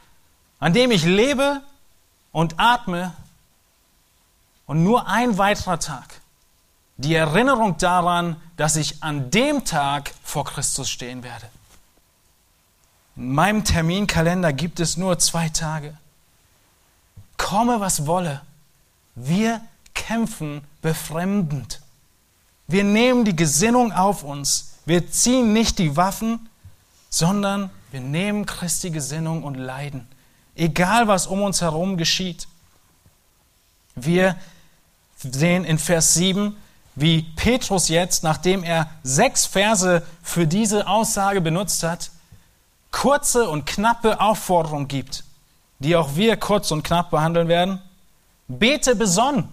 [0.59, 1.61] an dem ich lebe
[2.33, 3.13] und atme
[4.67, 6.21] und nur ein weiterer Tag.
[6.99, 11.47] Die Erinnerung daran, dass ich an dem Tag vor Christus stehen werde.
[13.17, 15.97] In meinem Terminkalender gibt es nur zwei Tage.
[17.37, 18.43] Komme, was wolle.
[19.15, 19.61] Wir
[19.95, 21.81] kämpfen befremdend.
[22.67, 26.49] Wir nehmen die Gesinnung auf uns wir ziehen nicht die Waffen,
[27.11, 30.07] sondern wir nehmen Christi Gesinnung und leiden,
[30.55, 32.47] egal was um uns herum geschieht.
[33.97, 34.37] Wir
[35.19, 36.57] sehen in Vers 7,
[36.97, 42.11] wie Petrus jetzt, nachdem er sechs Verse für diese Aussage benutzt hat,
[42.91, 45.23] kurze und knappe Aufforderung gibt,
[45.79, 47.83] die auch wir kurz und knapp behandeln werden.
[48.49, 49.49] Bete besonnen.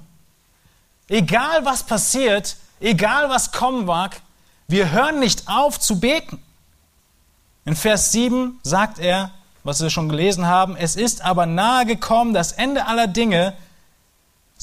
[1.10, 4.22] Egal was passiert, egal was kommen mag,
[4.70, 6.42] wir hören nicht auf zu beten.
[7.66, 9.32] In Vers 7 sagt er,
[9.66, 13.54] was wir schon gelesen haben, es ist aber nahe gekommen das Ende aller Dinge,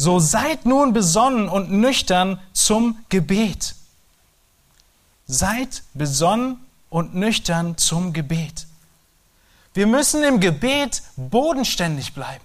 [0.01, 3.75] so seid nun besonnen und nüchtern zum Gebet.
[5.27, 6.57] Seid besonnen
[6.89, 8.67] und nüchtern zum Gebet.
[9.75, 12.43] Wir müssen im Gebet bodenständig bleiben.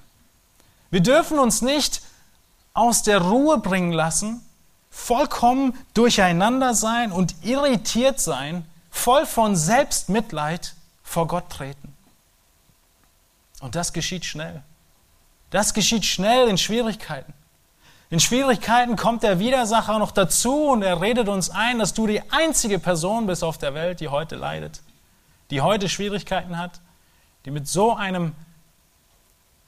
[0.91, 2.02] Wir dürfen uns nicht
[2.74, 4.46] aus der Ruhe bringen lassen,
[4.91, 11.96] vollkommen durcheinander sein und irritiert sein, voll von Selbstmitleid vor Gott treten.
[13.62, 14.62] Und das geschieht schnell.
[15.52, 17.34] Das geschieht schnell in Schwierigkeiten.
[18.10, 22.22] In Schwierigkeiten kommt der Widersacher noch dazu und er redet uns ein, dass du die
[22.32, 24.82] einzige Person bist auf der Welt, die heute leidet,
[25.50, 26.82] die heute Schwierigkeiten hat,
[27.46, 28.34] die mit so einem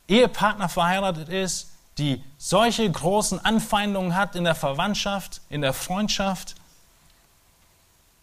[0.08, 6.56] Ehepartner verheiratet ist, die solche großen Anfeindungen hat in der Verwandtschaft, in der Freundschaft.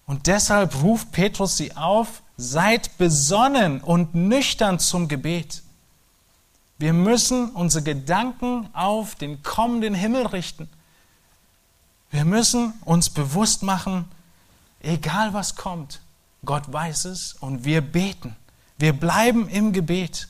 [0.06, 5.63] Und deshalb ruft Petrus sie auf, seid besonnen und nüchtern zum Gebet.
[6.78, 10.68] Wir müssen unsere Gedanken auf den kommenden Himmel richten.
[12.10, 14.08] Wir müssen uns bewusst machen,
[14.80, 16.00] egal was kommt,
[16.44, 18.36] Gott weiß es und wir beten.
[18.78, 20.28] Wir bleiben im Gebet.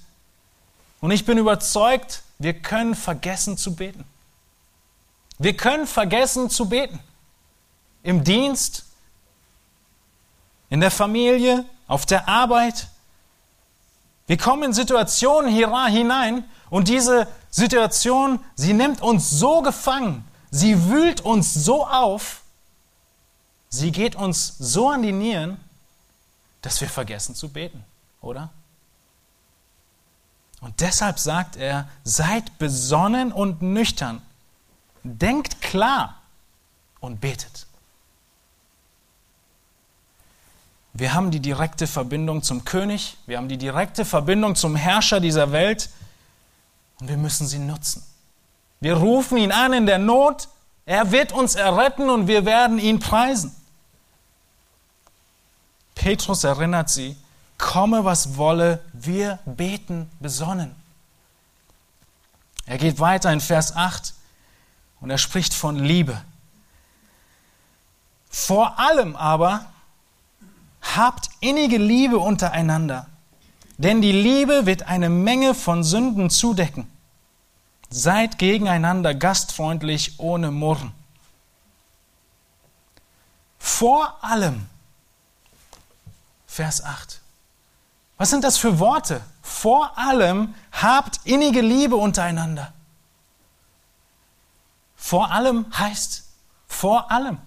[1.00, 4.04] Und ich bin überzeugt, wir können vergessen zu beten.
[5.38, 7.00] Wir können vergessen zu beten.
[8.02, 8.84] Im Dienst,
[10.70, 12.88] in der Familie, auf der Arbeit.
[14.26, 21.20] Wir kommen in Situationen hinein und diese Situation, sie nimmt uns so gefangen, sie wühlt
[21.20, 22.42] uns so auf,
[23.68, 25.60] sie geht uns so an die Nieren,
[26.62, 27.84] dass wir vergessen zu beten,
[28.22, 28.50] oder?
[30.60, 34.22] Und deshalb sagt er, seid besonnen und nüchtern,
[35.02, 36.22] denkt klar
[37.00, 37.66] und betet.
[40.96, 45.50] Wir haben die direkte Verbindung zum König, wir haben die direkte Verbindung zum Herrscher dieser
[45.50, 45.90] Welt
[47.00, 48.04] und wir müssen sie nutzen.
[48.78, 50.48] Wir rufen ihn an in der Not,
[50.86, 53.54] er wird uns erretten und wir werden ihn preisen.
[55.96, 57.16] Petrus erinnert sie,
[57.58, 60.76] komme was wolle, wir beten besonnen.
[62.66, 64.14] Er geht weiter in Vers 8
[65.00, 66.20] und er spricht von Liebe.
[68.30, 69.66] Vor allem aber
[70.96, 73.06] habt innige Liebe untereinander,
[73.78, 76.90] denn die Liebe wird eine Menge von Sünden zudecken.
[77.90, 80.92] Seid gegeneinander gastfreundlich ohne Murren.
[83.58, 84.66] Vor allem,
[86.46, 87.20] Vers 8.
[88.16, 89.20] Was sind das für Worte?
[89.42, 92.72] Vor allem habt innige Liebe untereinander.
[94.96, 96.24] Vor allem heißt
[96.68, 97.38] vor allem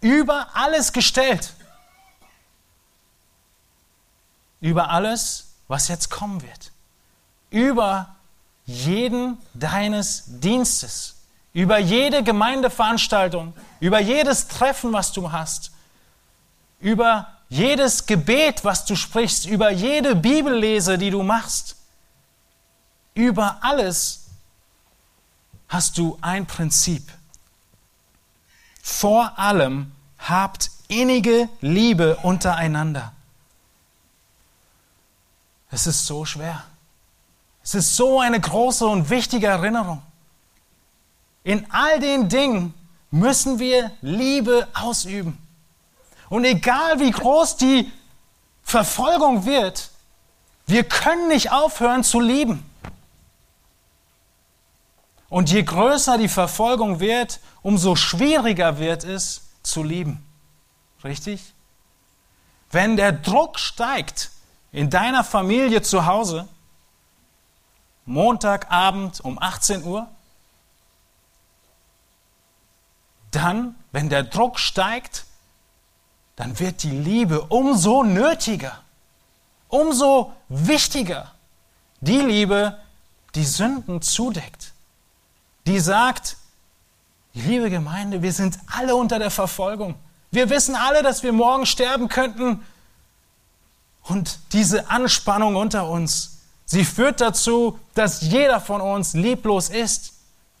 [0.00, 1.54] über alles gestellt.
[4.64, 6.72] Über alles, was jetzt kommen wird.
[7.50, 8.14] Über
[8.64, 11.16] jeden deines Dienstes.
[11.52, 13.52] Über jede Gemeindeveranstaltung.
[13.78, 15.70] Über jedes Treffen, was du hast.
[16.80, 19.44] Über jedes Gebet, was du sprichst.
[19.44, 21.76] Über jede Bibellese, die du machst.
[23.12, 24.28] Über alles
[25.68, 27.12] hast du ein Prinzip.
[28.82, 33.12] Vor allem habt innige Liebe untereinander.
[35.74, 36.62] Es ist so schwer.
[37.64, 40.00] Es ist so eine große und wichtige Erinnerung.
[41.42, 42.74] In all den Dingen
[43.10, 45.36] müssen wir Liebe ausüben.
[46.28, 47.90] Und egal wie groß die
[48.62, 49.90] Verfolgung wird,
[50.68, 52.64] wir können nicht aufhören zu lieben.
[55.28, 60.24] Und je größer die Verfolgung wird, umso schwieriger wird es zu lieben.
[61.02, 61.52] Richtig?
[62.70, 64.30] Wenn der Druck steigt
[64.74, 66.48] in deiner Familie zu Hause,
[68.06, 70.08] Montagabend um 18 Uhr,
[73.30, 75.26] dann, wenn der Druck steigt,
[76.34, 78.80] dann wird die Liebe umso nötiger,
[79.68, 81.30] umso wichtiger.
[82.00, 82.76] Die Liebe,
[83.36, 84.72] die Sünden zudeckt,
[85.68, 86.36] die sagt,
[87.32, 89.94] liebe Gemeinde, wir sind alle unter der Verfolgung.
[90.32, 92.66] Wir wissen alle, dass wir morgen sterben könnten.
[94.04, 100.12] Und diese Anspannung unter uns, sie führt dazu, dass jeder von uns lieblos ist.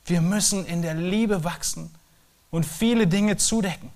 [0.06, 1.94] Wir müssen in der Liebe wachsen
[2.50, 3.90] und viele Dinge zudecken.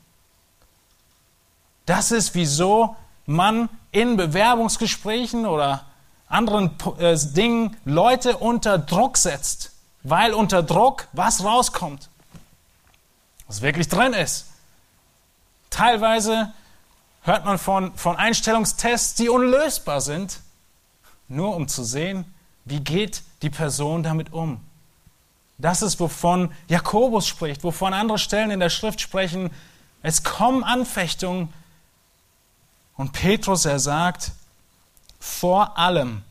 [1.86, 5.86] Das ist, wieso man in Bewerbungsgesprächen oder
[6.28, 12.08] anderen äh, Dingen Leute unter Druck setzt, weil unter Druck was rauskommt
[13.48, 14.46] was wirklich drin ist.
[15.70, 16.52] Teilweise
[17.22, 20.40] hört man von, von Einstellungstests, die unlösbar sind,
[21.28, 22.24] nur um zu sehen,
[22.64, 24.60] wie geht die Person damit um.
[25.58, 29.50] Das ist, wovon Jakobus spricht, wovon andere Stellen in der Schrift sprechen.
[30.02, 31.52] Es kommen Anfechtungen.
[32.96, 34.32] Und Petrus, er sagt,
[35.18, 36.22] vor allem,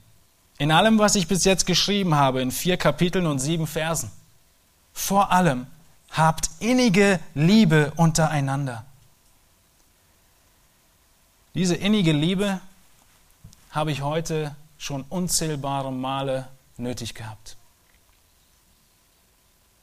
[0.57, 4.11] in allem, was ich bis jetzt geschrieben habe, in vier Kapiteln und sieben Versen,
[4.93, 5.67] vor allem
[6.11, 8.86] habt innige Liebe untereinander.
[11.57, 12.61] Diese innige Liebe
[13.71, 17.57] habe ich heute schon unzählbare Male nötig gehabt.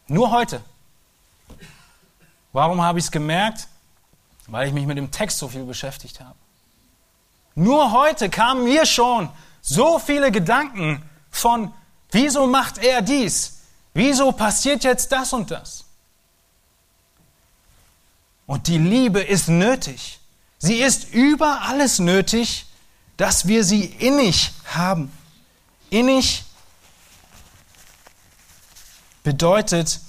[0.06, 0.62] Nur heute.
[2.52, 3.66] Warum habe ich es gemerkt?
[4.46, 6.36] Weil ich mich mit dem Text so viel beschäftigt habe.
[7.56, 9.28] Nur heute kamen mir schon
[9.60, 11.74] so viele Gedanken von,
[12.12, 13.62] wieso macht er dies?
[13.94, 15.84] Wieso passiert jetzt das und das?
[18.46, 20.20] Und die Liebe ist nötig.
[20.64, 22.64] Sie ist über alles nötig,
[23.18, 25.12] dass wir sie innig haben.
[25.90, 26.42] Innig
[29.22, 30.00] bedeutet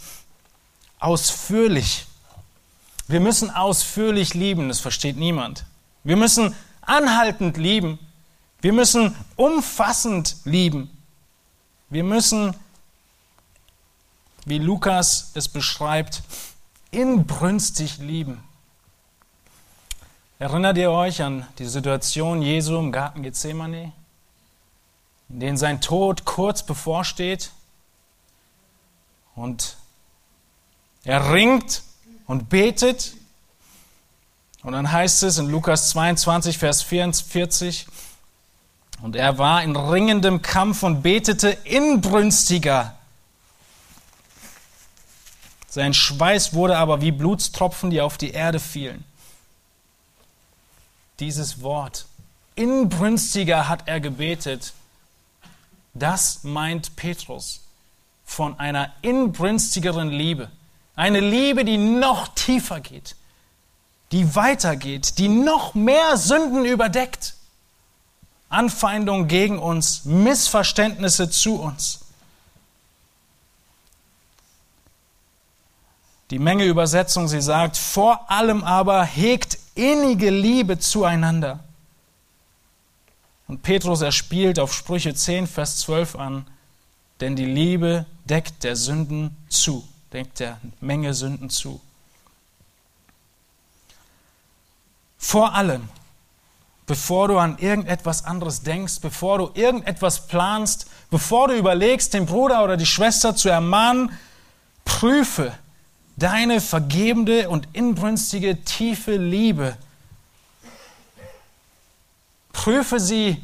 [0.97, 2.05] ausführlich.
[3.09, 5.65] Wir müssen ausführlich lieben, das versteht niemand.
[6.05, 7.99] Wir müssen anhaltend lieben.
[8.61, 10.89] Wir müssen umfassend lieben.
[11.89, 12.55] Wir müssen,
[14.45, 16.23] wie Lukas es beschreibt,
[16.91, 18.41] inbrünstig lieben.
[20.37, 23.93] Erinnert ihr euch an die Situation Jesu im Garten Gethsemane,
[25.29, 27.51] in dem sein Tod kurz bevorsteht
[29.35, 29.77] und
[31.03, 31.83] er ringt
[32.27, 33.13] und betet
[34.63, 37.87] und dann heißt es in Lukas 22, Vers 44,
[39.01, 42.95] und er war in ringendem Kampf und betete inbrünstiger
[45.75, 49.03] sein Schweiß wurde aber wie Blutstropfen, die auf die Erde fielen.
[51.19, 52.05] Dieses Wort.
[52.55, 54.73] Inbrünstiger hat er gebetet.
[55.93, 57.61] Das meint Petrus
[58.25, 60.49] von einer inbrünstigeren Liebe.
[60.95, 63.15] Eine Liebe, die noch tiefer geht,
[64.11, 67.35] die weitergeht, die noch mehr Sünden überdeckt.
[68.49, 72.01] Anfeindung gegen uns, Missverständnisse zu uns.
[76.31, 81.63] Die Menge Übersetzung, sie sagt, vor allem aber hegt innige Liebe zueinander.
[83.47, 86.47] Und Petrus, er spielt auf Sprüche 10, Vers 12 an,
[87.19, 91.79] denn die Liebe deckt der Sünden zu, deckt der Menge Sünden zu.
[95.17, 95.87] Vor allem,
[96.87, 102.63] bevor du an irgendetwas anderes denkst, bevor du irgendetwas planst, bevor du überlegst, den Bruder
[102.63, 104.11] oder die Schwester zu ermahnen,
[104.83, 105.53] prüfe
[106.17, 109.77] deine vergebende und inbrünstige tiefe Liebe.
[112.53, 113.43] Prüfe sie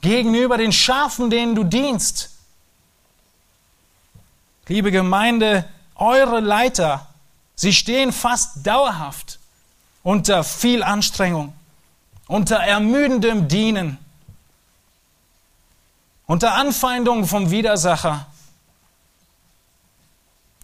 [0.00, 2.30] gegenüber den Schafen, denen du dienst.
[4.68, 7.08] Liebe Gemeinde, eure Leiter,
[7.56, 9.38] sie stehen fast dauerhaft
[10.02, 11.52] unter viel Anstrengung,
[12.28, 13.98] unter ermüdendem Dienen,
[16.26, 18.26] unter Anfeindung vom Widersacher.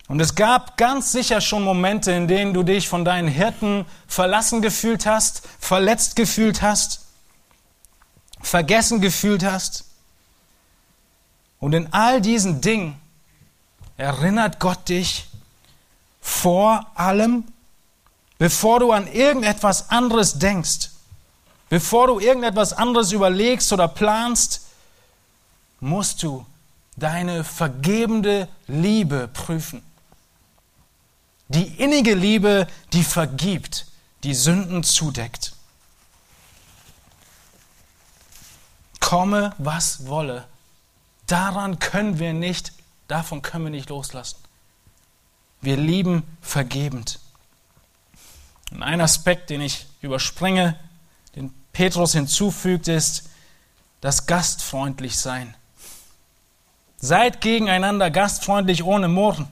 [0.09, 4.61] Und es gab ganz sicher schon Momente, in denen du dich von deinen Hirten verlassen
[4.61, 7.07] gefühlt hast, verletzt gefühlt hast,
[8.41, 9.85] vergessen gefühlt hast.
[11.59, 13.01] Und in all diesen Dingen
[13.97, 15.27] erinnert Gott dich
[16.21, 17.45] vor allem,
[18.37, 20.91] bevor du an irgendetwas anderes denkst,
[21.71, 24.67] bevor du irgendetwas anderes überlegst oder planst,
[25.81, 26.45] musst du
[26.97, 29.83] deine vergebende Liebe prüfen.
[31.49, 33.86] Die innige Liebe, die vergibt,
[34.22, 35.55] die Sünden zudeckt.
[39.01, 40.47] Komme, was wolle,
[41.26, 42.72] daran können wir nicht
[43.09, 44.38] Davon können wir nicht loslassen.
[45.61, 47.20] Wir lieben vergebend.
[48.70, 50.78] Und ein Aspekt, den ich überspringe,
[51.36, 53.28] den Petrus hinzufügt, ist
[54.01, 55.55] das gastfreundlich sein.
[56.97, 59.49] Seid gegeneinander gastfreundlich ohne Murren.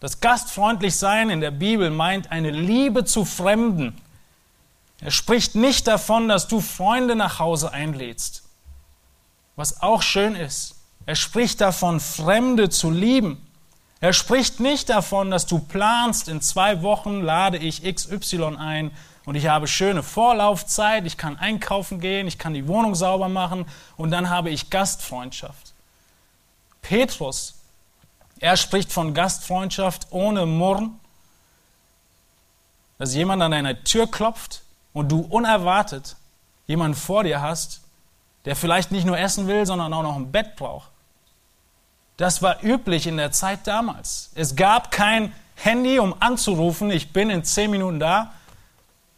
[0.00, 4.00] Das gastfreundlich sein in der Bibel meint eine Liebe zu Fremden.
[5.00, 8.42] Er spricht nicht davon, dass du Freunde nach Hause einlädst,
[9.56, 10.76] was auch schön ist.
[11.06, 13.46] Er spricht davon, Fremde zu lieben.
[14.00, 18.90] Er spricht nicht davon, dass du planst, in zwei Wochen lade ich XY ein
[19.26, 23.66] und ich habe schöne Vorlaufzeit, ich kann einkaufen gehen, ich kann die Wohnung sauber machen
[23.98, 25.74] und dann habe ich Gastfreundschaft.
[26.80, 27.59] Petrus,
[28.40, 30.98] er spricht von Gastfreundschaft ohne Murren,
[32.98, 34.62] dass jemand an deiner Tür klopft
[34.92, 36.16] und du unerwartet
[36.66, 37.80] jemanden vor dir hast,
[38.46, 40.90] der vielleicht nicht nur essen will, sondern auch noch ein Bett braucht.
[42.16, 44.30] Das war üblich in der Zeit damals.
[44.34, 48.32] Es gab kein Handy, um anzurufen, ich bin in zehn Minuten da.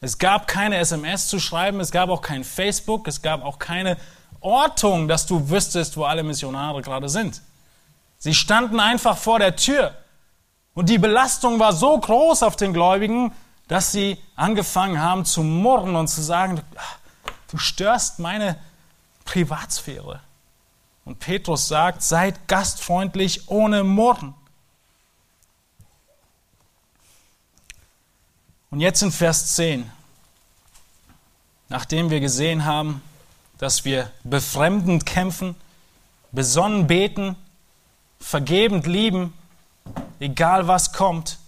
[0.01, 3.97] Es gab keine SMS zu schreiben, es gab auch kein Facebook, es gab auch keine
[4.41, 7.41] Ortung, dass du wüsstest, wo alle Missionare gerade sind.
[8.23, 9.97] Sie standen einfach vor der Tür.
[10.75, 13.33] Und die Belastung war so groß auf den Gläubigen,
[13.67, 16.61] dass sie angefangen haben zu murren und zu sagen,
[17.51, 18.57] du störst meine
[19.25, 20.21] Privatsphäre.
[21.05, 24.35] Und Petrus sagt, seid gastfreundlich ohne Murren.
[28.71, 29.91] Und jetzt in Vers 10,
[31.69, 33.03] nachdem wir gesehen haben,
[33.59, 35.57] dass wir befremdend kämpfen,
[36.31, 37.35] besonnen beten,
[38.23, 39.35] vergebend lieben,
[40.21, 41.39] egal was kommt,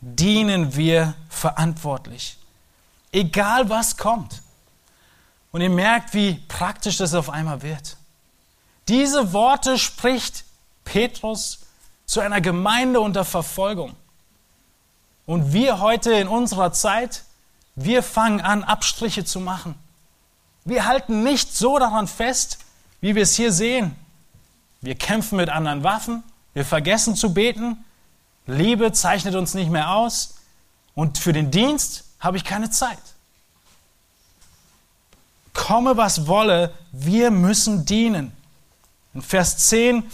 [0.00, 2.38] dienen wir verantwortlich.
[3.12, 4.42] Egal was kommt.
[5.52, 7.96] Und ihr merkt, wie praktisch das auf einmal wird.
[8.88, 10.44] Diese Worte spricht
[10.84, 11.60] Petrus
[12.06, 13.94] zu einer Gemeinde unter Verfolgung.
[15.26, 17.24] Und wir heute in unserer Zeit,
[17.74, 19.74] wir fangen an, Abstriche zu machen.
[20.64, 22.58] Wir halten nicht so daran fest,
[23.00, 23.94] wie wir es hier sehen.
[24.80, 26.22] Wir kämpfen mit anderen Waffen,
[26.54, 27.84] wir vergessen zu beten,
[28.46, 30.38] Liebe zeichnet uns nicht mehr aus
[30.94, 32.98] und für den Dienst habe ich keine Zeit.
[35.52, 38.32] Komme, was wolle, wir müssen dienen.
[39.12, 40.04] In Vers 10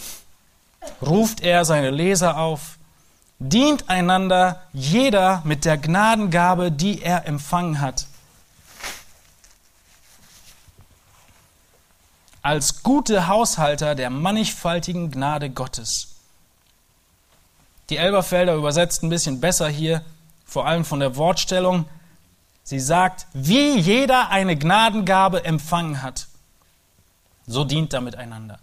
[1.01, 2.77] ruft er seine Leser auf,
[3.39, 8.07] dient einander jeder mit der Gnadengabe, die er empfangen hat.
[12.45, 16.09] Als gute Haushalter der mannigfaltigen Gnade Gottes.
[17.89, 20.05] Die Elberfelder übersetzt ein bisschen besser hier,
[20.45, 21.85] vor allem von der Wortstellung.
[22.61, 26.27] Sie sagt, wie jeder eine Gnadengabe empfangen hat,
[27.47, 28.59] so dient er miteinander.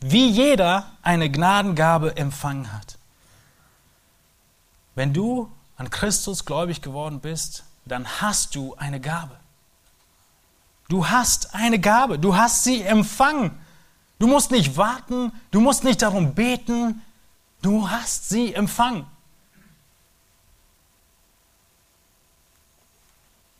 [0.00, 2.96] Wie jeder eine Gnadengabe empfangen hat.
[4.94, 9.38] Wenn du an Christus gläubig geworden bist, dann hast du eine Gabe.
[10.94, 13.50] Du hast eine Gabe, du hast sie empfangen.
[14.20, 17.02] Du musst nicht warten, du musst nicht darum beten,
[17.62, 19.04] du hast sie empfangen.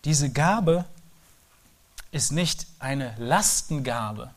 [0.04, 0.84] Diese Gabe
[2.12, 4.32] ist nicht eine Lastengabe,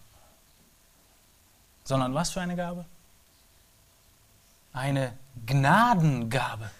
[1.83, 2.83] sondern was für eine Gabe?
[4.73, 5.13] Eine
[5.45, 6.71] Gnadengabe.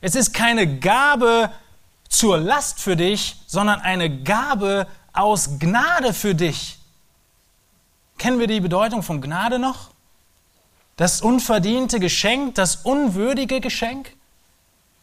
[0.00, 1.50] Es ist keine Gabe
[2.12, 6.78] zur Last für dich, sondern eine Gabe aus Gnade für dich.
[8.18, 9.90] Kennen wir die Bedeutung von Gnade noch?
[10.96, 14.14] Das unverdiente Geschenk, das unwürdige Geschenk?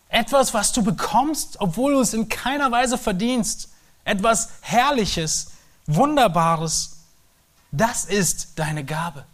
[0.08, 3.70] Etwas, was du bekommst, obwohl du es in keiner Weise verdienst.
[4.06, 5.52] Etwas Herrliches,
[5.88, 7.00] Wunderbares.
[7.72, 9.26] Das ist deine Gabe.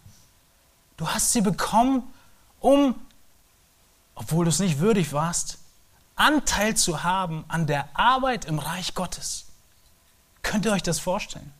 [0.95, 2.03] Du hast sie bekommen,
[2.61, 2.95] um,
[4.15, 5.59] obwohl du es nicht würdig warst,
[6.15, 9.45] Anteil zu haben an der Arbeit im Reich Gottes.
[10.41, 11.51] Könnt ihr euch das vorstellen?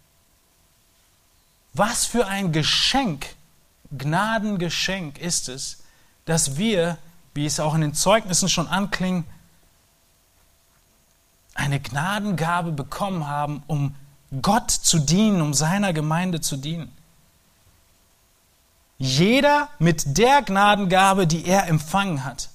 [1.74, 3.36] Was für ein Geschenk,
[3.92, 5.84] Gnadengeschenk ist es,
[6.26, 6.98] dass wir
[7.36, 9.28] wie es auch in den Zeugnissen schon anklingt,
[11.54, 13.96] eine Gnadengabe bekommen haben, um
[14.42, 16.92] Gott zu dienen, um seiner Gemeinde zu dienen.
[18.98, 22.50] Jeder mit der Gnadengabe, die er empfangen hat.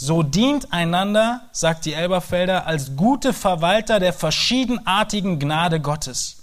[0.00, 6.36] So dient einander, sagt die Elberfelder, als gute Verwalter der verschiedenartigen Gnade Gottes.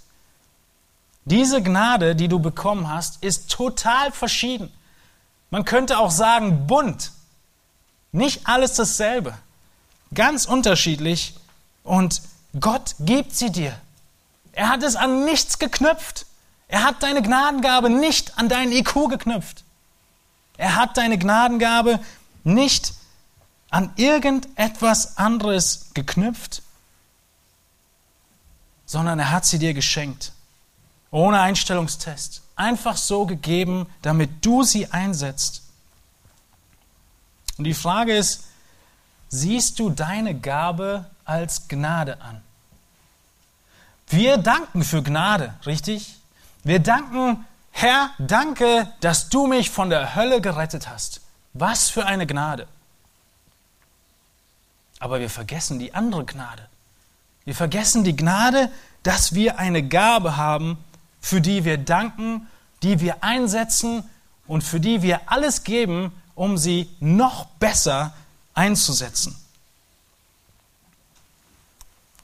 [1.23, 4.73] Diese Gnade, die du bekommen hast, ist total verschieden.
[5.51, 7.13] Man könnte auch sagen bunt.
[8.11, 9.33] Nicht alles dasselbe.
[10.13, 11.35] Ganz unterschiedlich.
[11.85, 12.23] Und
[12.59, 13.73] Gott gibt sie dir.
[14.51, 16.25] Er hat es an nichts geknüpft.
[16.67, 19.63] Er hat deine Gnadengabe nicht an deinen IQ geknüpft.
[20.57, 22.01] Er hat deine Gnadengabe
[22.43, 22.93] nicht
[23.75, 26.61] an irgendetwas anderes geknüpft,
[28.85, 30.31] sondern er hat sie dir geschenkt.
[31.11, 35.63] Ohne Einstellungstest einfach so gegeben, damit du sie einsetzt.
[37.57, 38.45] Und die Frage ist,
[39.27, 42.41] siehst du deine Gabe als Gnade an?
[44.07, 46.15] Wir danken für Gnade, richtig?
[46.63, 51.19] Wir danken, Herr, danke, dass du mich von der Hölle gerettet hast.
[51.51, 52.69] Was für eine Gnade.
[55.05, 56.67] Aber wir vergessen die andere Gnade.
[57.43, 58.71] Wir vergessen die Gnade,
[59.03, 60.79] dass wir eine Gabe haben,
[61.21, 62.47] für die wir danken,
[62.81, 64.03] die wir einsetzen
[64.47, 68.15] und für die wir alles geben, um sie noch besser
[68.55, 69.35] einzusetzen.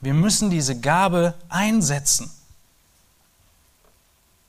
[0.00, 2.32] Wir müssen diese Gabe einsetzen.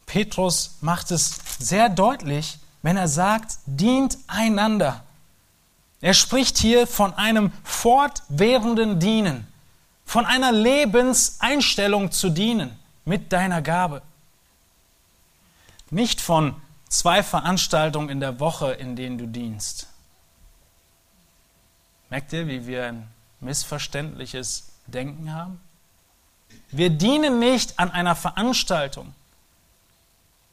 [0.07, 5.03] Petrus macht es sehr deutlich, wenn er sagt, dient einander.
[6.03, 9.47] Er spricht hier von einem fortwährenden Dienen,
[10.03, 14.01] von einer Lebenseinstellung zu dienen mit deiner Gabe.
[15.91, 19.87] Nicht von zwei Veranstaltungen in der Woche, in denen du dienst.
[22.09, 23.07] Merkt ihr, wie wir ein
[23.39, 25.61] missverständliches Denken haben?
[26.69, 29.15] Wir dienen nicht an einer Veranstaltung,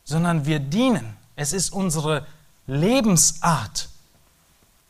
[0.05, 1.17] sondern wir dienen.
[1.35, 2.25] Es ist unsere
[2.69, 3.89] Lebensart,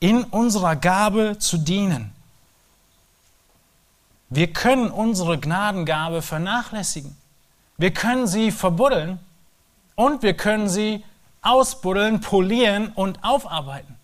[0.00, 2.12] in unserer Gabe zu dienen.
[4.30, 7.16] Wir können unsere Gnadengabe vernachlässigen.
[7.76, 9.18] Wir können sie verbuddeln
[9.94, 11.04] und wir können sie
[11.42, 13.96] ausbuddeln, polieren und aufarbeiten.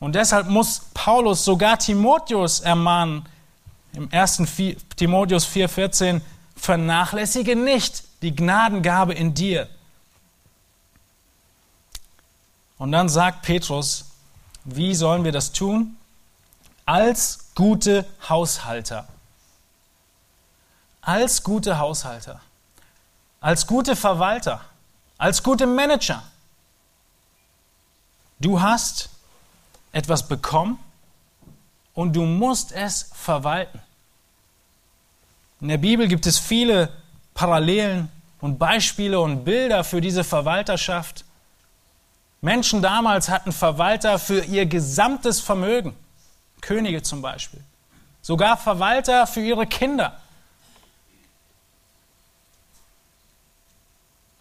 [0.00, 3.26] Und deshalb muss Paulus sogar Timotheus ermahnen,
[3.94, 4.42] im 1.
[4.96, 6.20] Timotheus 4,14,
[6.54, 9.68] vernachlässige nicht die Gnadengabe in dir.
[12.78, 14.07] Und dann sagt Petrus,
[14.64, 15.96] wie sollen wir das tun?
[16.84, 19.06] Als gute Haushalter.
[21.00, 22.40] Als gute Haushalter
[23.40, 24.60] als gute Verwalter,
[25.16, 26.22] als gute Manager.
[28.40, 29.10] Du hast
[29.92, 30.78] etwas bekommen
[31.94, 33.80] und du musst es verwalten.
[35.60, 36.92] In der Bibel gibt es viele
[37.34, 41.24] Parallelen und Beispiele und Bilder für diese Verwalterschaft.
[42.40, 45.96] Menschen damals hatten Verwalter für ihr gesamtes Vermögen,
[46.60, 47.60] Könige zum Beispiel,
[48.22, 50.20] sogar Verwalter für ihre Kinder.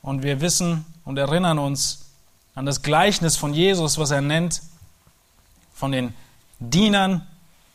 [0.02, 2.06] Und wir wissen und erinnern uns
[2.56, 4.62] an das Gleichnis von Jesus, was er nennt,
[5.74, 6.14] von den
[6.60, 7.28] Dienern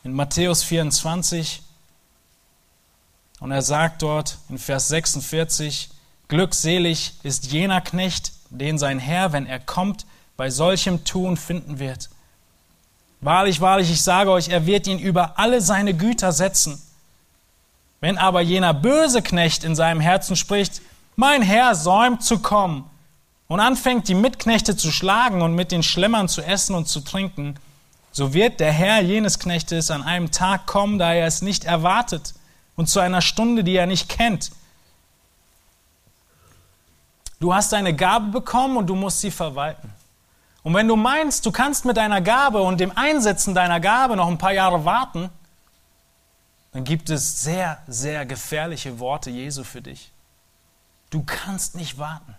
[0.02, 1.62] in Matthäus 24.
[3.40, 5.90] Und er sagt dort in Vers 46,
[6.28, 10.06] Glückselig ist jener Knecht, den sein Herr, wenn er kommt,
[10.36, 12.10] bei solchem Tun finden wird.
[13.20, 16.82] Wahrlich, wahrlich, ich sage euch, er wird ihn über alle seine Güter setzen.
[18.00, 20.82] Wenn aber jener böse Knecht in seinem Herzen spricht,
[21.14, 22.90] mein Herr säumt zu kommen
[23.46, 27.54] und anfängt die Mitknechte zu schlagen und mit den Schlemmern zu essen und zu trinken,
[28.10, 32.34] so wird der Herr jenes Knechtes an einem Tag kommen, da er es nicht erwartet
[32.74, 34.50] und zu einer Stunde, die er nicht kennt.
[37.38, 39.92] Du hast eine Gabe bekommen und du musst sie verwalten.
[40.62, 44.28] Und wenn du meinst, du kannst mit deiner Gabe und dem Einsetzen deiner Gabe noch
[44.28, 45.30] ein paar Jahre warten,
[46.72, 50.10] dann gibt es sehr, sehr gefährliche Worte Jesu für dich.
[51.10, 52.34] Du kannst nicht warten.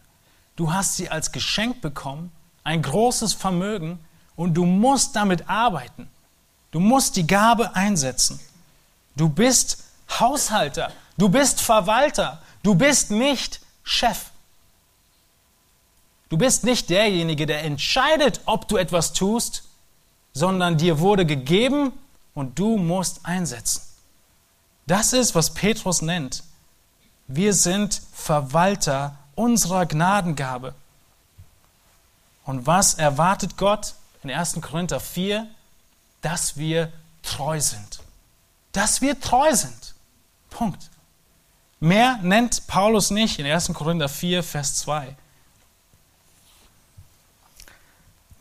[0.55, 2.31] Du hast sie als Geschenk bekommen,
[2.63, 3.99] ein großes Vermögen,
[4.35, 6.09] und du musst damit arbeiten.
[6.71, 8.39] Du musst die Gabe einsetzen.
[9.15, 14.31] Du bist Haushalter, du bist Verwalter, du bist nicht Chef.
[16.33, 19.65] Du bist nicht derjenige, der entscheidet, ob du etwas tust,
[20.33, 21.93] sondern dir wurde gegeben
[22.33, 23.83] und du musst einsetzen.
[24.87, 26.43] Das ist, was Petrus nennt.
[27.27, 30.73] Wir sind Verwalter unserer Gnadengabe.
[32.45, 34.59] Und was erwartet Gott in 1.
[34.59, 35.45] Korinther 4?
[36.23, 37.99] Dass wir treu sind.
[38.71, 39.93] Dass wir treu sind.
[40.49, 40.89] Punkt.
[41.79, 43.71] Mehr nennt Paulus nicht in 1.
[43.75, 45.15] Korinther 4, Vers 2.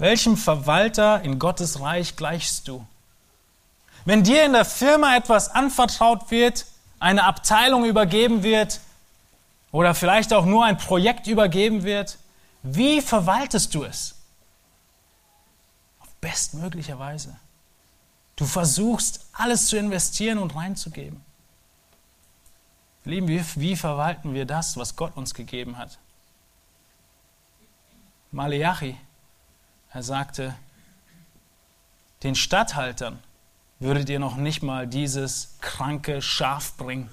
[0.02, 2.84] Welchem Verwalter in Gottes Reich gleichst du?
[4.04, 6.66] Wenn dir in der Firma etwas anvertraut wird,
[6.98, 8.80] eine Abteilung übergeben wird
[9.70, 12.18] oder vielleicht auch nur ein Projekt übergeben wird,
[12.64, 14.16] wie verwaltest du es?
[16.00, 17.36] Auf bestmögliche Weise.
[18.34, 21.24] Du versuchst alles zu investieren und reinzugeben.
[23.04, 26.00] Lieben wie verwalten wir das, was Gott uns gegeben hat?
[28.32, 28.96] Maleachi,
[29.92, 30.54] er sagte,
[32.22, 33.18] den Statthaltern
[33.78, 37.10] würdet ihr noch nicht mal dieses kranke Schaf bringen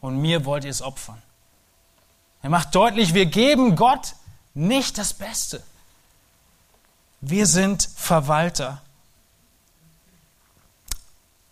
[0.00, 1.20] und mir wollt ihr es opfern.
[2.42, 4.14] Er macht deutlich, wir geben Gott
[4.54, 5.62] nicht das Beste.
[7.20, 8.80] Wir sind Verwalter.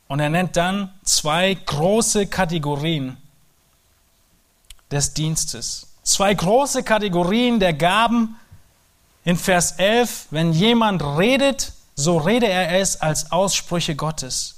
[0.07, 3.19] Und er nennt dann zwei große Kategorien
[4.91, 5.89] des Dienstes.
[6.03, 8.37] Zwei große Kategorien der Gaben,
[9.29, 14.57] in Vers 11, wenn jemand redet, so rede er es als Aussprüche Gottes.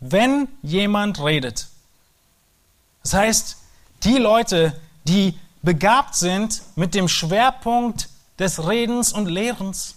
[0.00, 1.66] Wenn jemand redet.
[3.02, 3.56] Das heißt,
[4.04, 9.96] die Leute, die begabt sind mit dem Schwerpunkt des Redens und Lehrens,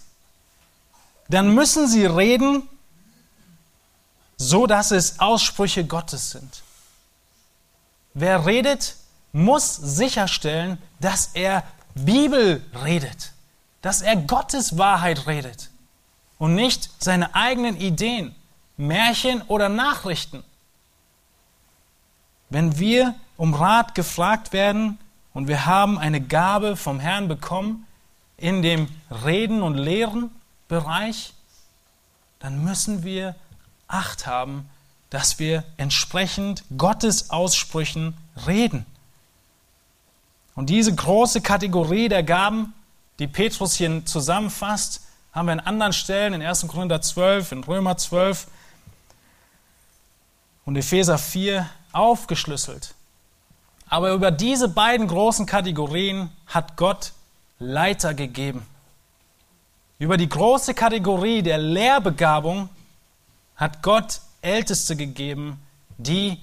[1.30, 2.68] dann müssen sie reden,
[4.36, 6.62] so dass es Aussprüche Gottes sind.
[8.12, 8.96] Wer redet,
[9.32, 11.64] muss sicherstellen, dass er
[12.04, 13.32] Bibel redet,
[13.82, 15.70] dass er Gottes Wahrheit redet
[16.38, 18.34] und nicht seine eigenen Ideen,
[18.76, 20.44] Märchen oder Nachrichten.
[22.50, 24.98] Wenn wir um Rat gefragt werden
[25.34, 27.86] und wir haben eine Gabe vom Herrn bekommen
[28.36, 28.88] in dem
[29.24, 30.30] Reden und Lehren
[30.68, 31.32] Bereich,
[32.38, 33.34] dann müssen wir
[33.88, 34.68] Acht haben,
[35.08, 38.14] dass wir entsprechend Gottes Aussprüchen
[38.46, 38.84] reden.
[40.58, 42.74] Und diese große Kategorie der Gaben,
[43.20, 45.02] die Petrus hier zusammenfasst,
[45.32, 46.66] haben wir an anderen Stellen in 1.
[46.66, 48.48] Korinther 12, in Römer 12
[50.64, 52.96] und Epheser 4 aufgeschlüsselt.
[53.88, 57.12] Aber über diese beiden großen Kategorien hat Gott
[57.60, 58.66] Leiter gegeben.
[60.00, 62.68] Über die große Kategorie der Lehrbegabung
[63.54, 65.62] hat Gott Älteste gegeben,
[65.98, 66.36] die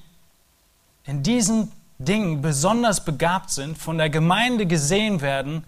[1.04, 5.64] in diesen Dingen besonders begabt sind, von der Gemeinde gesehen werden,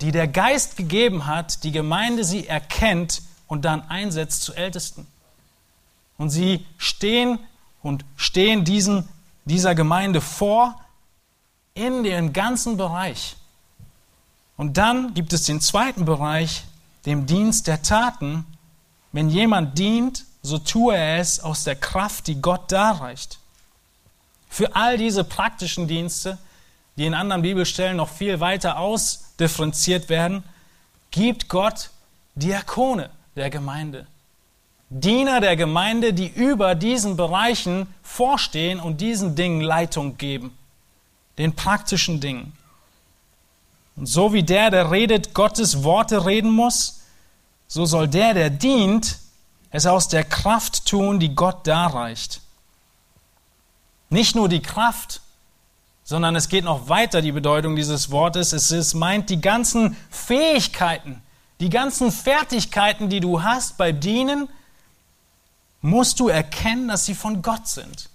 [0.00, 5.06] die der Geist gegeben hat, die Gemeinde sie erkennt und dann einsetzt zu Ältesten.
[6.16, 7.38] Und sie stehen
[7.82, 9.08] und stehen diesen,
[9.44, 10.80] dieser Gemeinde vor
[11.74, 13.36] in den ganzen Bereich.
[14.56, 16.64] Und dann gibt es den zweiten Bereich,
[17.06, 18.44] dem Dienst der Taten.
[19.12, 23.38] Wenn jemand dient, so tue er es aus der Kraft, die Gott darreicht.
[24.48, 26.38] Für all diese praktischen Dienste,
[26.96, 30.42] die in anderen Bibelstellen noch viel weiter ausdifferenziert werden,
[31.10, 31.90] gibt Gott
[32.34, 34.06] Diakone der Gemeinde.
[34.90, 40.56] Diener der Gemeinde, die über diesen Bereichen vorstehen und diesen Dingen Leitung geben,
[41.36, 42.52] den praktischen Dingen.
[43.96, 47.02] Und so wie der, der redet, Gottes Worte reden muss,
[47.66, 49.18] so soll der, der dient,
[49.70, 52.40] es aus der Kraft tun, die Gott darreicht.
[54.10, 55.20] Nicht nur die Kraft,
[56.04, 58.52] sondern es geht noch weiter, die Bedeutung dieses Wortes.
[58.52, 61.20] Es ist, meint die ganzen Fähigkeiten,
[61.60, 64.48] die ganzen Fertigkeiten, die du hast bei Dienen,
[65.82, 68.08] musst du erkennen, dass sie von Gott sind,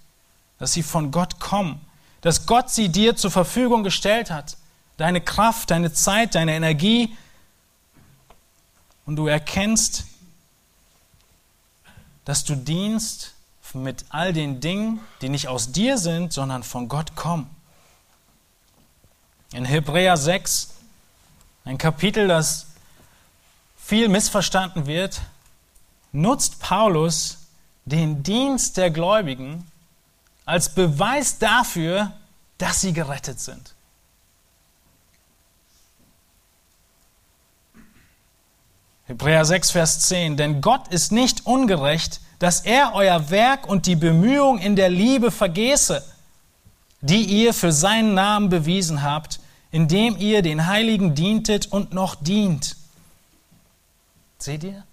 [0.58, 1.80] dass sie von Gott kommen,
[2.20, 4.56] dass Gott sie dir zur Verfügung gestellt hat.
[4.96, 7.16] Deine Kraft, deine Zeit, deine Energie.
[9.06, 10.04] Und du erkennst,
[12.24, 13.33] dass du dienst
[13.74, 17.48] mit all den Dingen, die nicht aus dir sind, sondern von Gott kommen.
[19.52, 20.70] In Hebräer 6,
[21.64, 22.66] ein Kapitel, das
[23.76, 25.20] viel missverstanden wird,
[26.12, 27.38] nutzt Paulus
[27.84, 29.70] den Dienst der Gläubigen
[30.44, 32.12] als Beweis dafür,
[32.58, 33.74] dass sie gerettet sind.
[39.06, 40.36] Hebräer 6, Vers 10.
[40.36, 45.30] Denn Gott ist nicht ungerecht, dass er euer Werk und die Bemühung in der Liebe
[45.30, 46.04] vergesse,
[47.00, 49.40] die ihr für seinen Namen bewiesen habt,
[49.70, 52.76] indem ihr den Heiligen dientet und noch dient.
[54.38, 54.84] Seht ihr?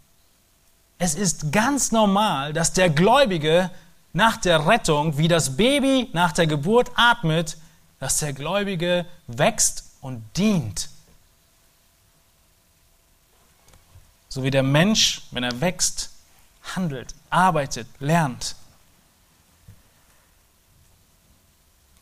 [0.97, 3.71] Es ist ganz normal, dass der Gläubige
[4.13, 7.57] nach der Rettung, wie das Baby nach der Geburt atmet,
[7.99, 10.89] dass der Gläubige wächst und dient.
[14.33, 16.09] So wie der Mensch, wenn er wächst,
[16.63, 18.55] handelt, arbeitet, lernt.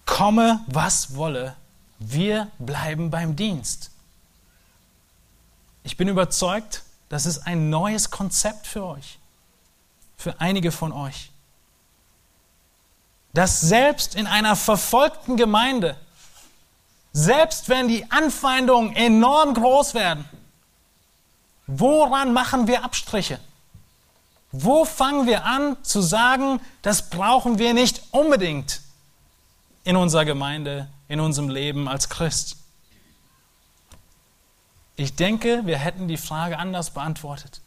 [0.05, 1.55] Komme, was wolle,
[1.97, 3.89] wir bleiben beim Dienst.
[5.83, 9.17] Ich bin überzeugt, das ist ein neues Konzept für euch,
[10.15, 11.31] für einige von euch.
[13.33, 15.97] Dass selbst in einer verfolgten Gemeinde,
[17.11, 20.29] selbst wenn die Anfeindungen enorm groß werden,
[21.69, 23.39] woran machen wir Abstriche?
[24.51, 28.81] Wo fangen wir an zu sagen, das brauchen wir nicht unbedingt
[29.83, 32.57] in unserer Gemeinde, in unserem Leben als Christ?
[34.95, 37.61] Ich denke, wir hätten die Frage anders beantwortet.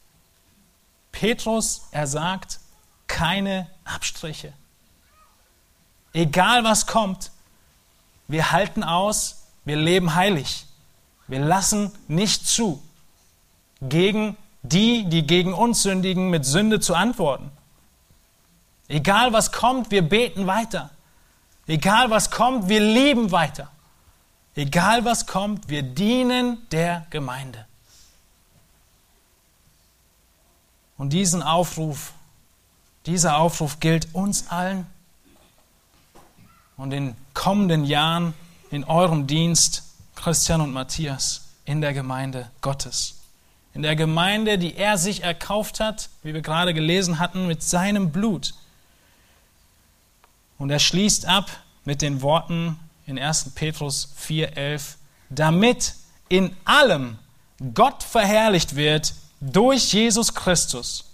[1.13, 2.59] Petrus, er sagt,
[3.07, 4.53] keine Abstriche.
[6.13, 7.31] Egal was kommt,
[8.27, 10.67] wir halten aus, wir leben heilig.
[11.29, 12.83] Wir lassen nicht zu,
[13.89, 17.51] gegen die, die gegen uns sündigen, mit Sünde zu antworten.
[18.89, 20.91] Egal was kommt, wir beten weiter.
[21.67, 23.71] Egal was kommt, wir lieben weiter.
[24.55, 27.65] Egal was kommt, wir dienen der Gemeinde.
[30.99, 32.13] Und diesen Aufruf,
[33.07, 34.87] dieser Aufruf gilt uns allen
[36.77, 38.35] und in kommenden Jahren
[38.71, 43.22] in eurem Dienst, Christian und Matthias, in der Gemeinde Gottes.
[43.75, 48.13] In der Gemeinde, die er sich erkauft hat, wie wir gerade gelesen hatten, mit seinem
[48.13, 48.55] Blut.
[50.59, 51.51] Und er schließt ab
[51.85, 53.53] mit den Worten in 1.
[53.55, 54.97] Petrus 4,11,
[55.31, 55.95] damit
[56.29, 57.19] in allem
[57.75, 61.05] Gott verherrlicht wird durch Jesus Christus.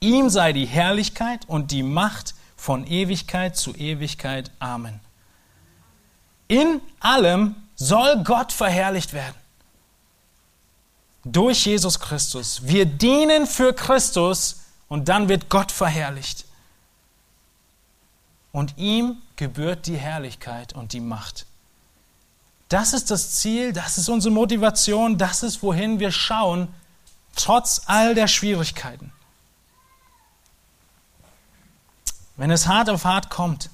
[0.00, 4.50] Ihm sei die Herrlichkeit und die Macht von Ewigkeit zu Ewigkeit.
[4.58, 5.00] Amen.
[6.48, 9.34] In allem soll Gott verherrlicht werden.
[11.28, 12.60] Durch Jesus Christus.
[12.62, 16.44] Wir dienen für Christus und dann wird Gott verherrlicht
[18.52, 21.46] und ihm gebührt die Herrlichkeit und die Macht.
[22.68, 26.68] Das ist das Ziel, das ist unsere Motivation, das ist, wohin wir schauen,
[27.34, 29.12] trotz all der Schwierigkeiten.
[32.36, 33.68] Wenn es hart auf hart kommt,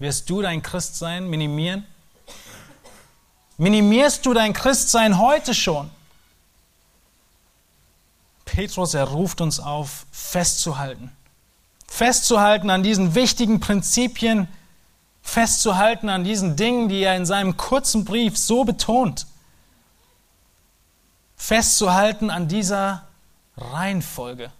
[0.00, 1.86] wirst du dein Christsein minimieren?
[3.58, 5.88] Minimierst du dein Christsein heute schon?
[8.48, 11.12] Petrus, er ruft uns auf, festzuhalten
[11.88, 14.46] festzuhalten an diesen wichtigen Prinzipien,
[15.22, 19.26] festzuhalten an diesen Dingen, die er in seinem kurzen Brief so betont.
[21.36, 23.06] Festzuhalten an dieser
[23.56, 24.52] Reihenfolge.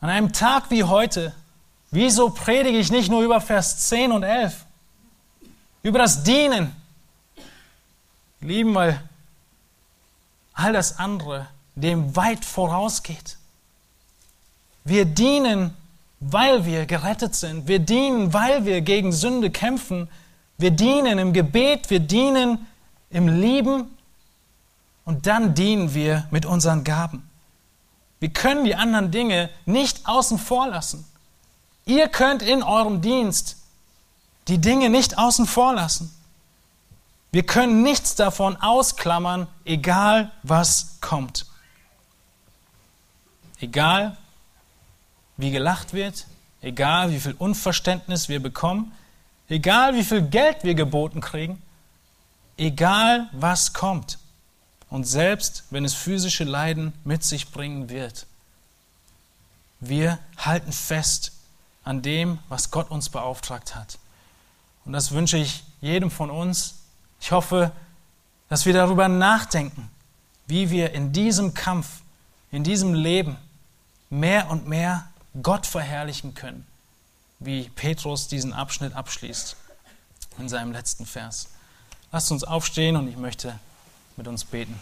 [0.00, 1.34] An einem Tag wie heute,
[1.90, 4.64] wieso predige ich nicht nur über Vers 10 und 11?
[5.82, 6.76] Über das Dienen.
[8.40, 9.00] Lieben, weil
[10.58, 11.46] all das andere
[11.76, 13.38] dem weit vorausgeht.
[14.84, 15.76] Wir dienen,
[16.18, 17.68] weil wir gerettet sind.
[17.68, 20.08] Wir dienen, weil wir gegen Sünde kämpfen.
[20.56, 22.66] Wir dienen im Gebet, wir dienen
[23.10, 23.96] im Lieben
[25.04, 27.28] und dann dienen wir mit unseren Gaben.
[28.18, 31.06] Wir können die anderen Dinge nicht außen vor lassen.
[31.86, 33.56] Ihr könnt in eurem Dienst
[34.48, 36.12] die Dinge nicht außen vor lassen.
[37.30, 41.46] Wir können nichts davon ausklammern, egal was kommt.
[43.60, 44.16] Egal
[45.36, 46.26] wie gelacht wird,
[46.62, 48.92] egal wie viel Unverständnis wir bekommen,
[49.48, 51.62] egal wie viel Geld wir geboten kriegen,
[52.56, 54.18] egal was kommt.
[54.90, 58.26] Und selbst wenn es physische Leiden mit sich bringen wird,
[59.80, 61.32] wir halten fest
[61.84, 63.98] an dem, was Gott uns beauftragt hat.
[64.84, 66.77] Und das wünsche ich jedem von uns.
[67.20, 67.72] Ich hoffe,
[68.48, 69.90] dass wir darüber nachdenken,
[70.46, 72.02] wie wir in diesem Kampf,
[72.50, 73.36] in diesem Leben
[74.10, 75.08] mehr und mehr
[75.42, 76.66] Gott verherrlichen können,
[77.38, 79.56] wie Petrus diesen Abschnitt abschließt
[80.38, 81.48] in seinem letzten Vers.
[82.10, 83.58] Lasst uns aufstehen und ich möchte
[84.16, 84.78] mit uns beten.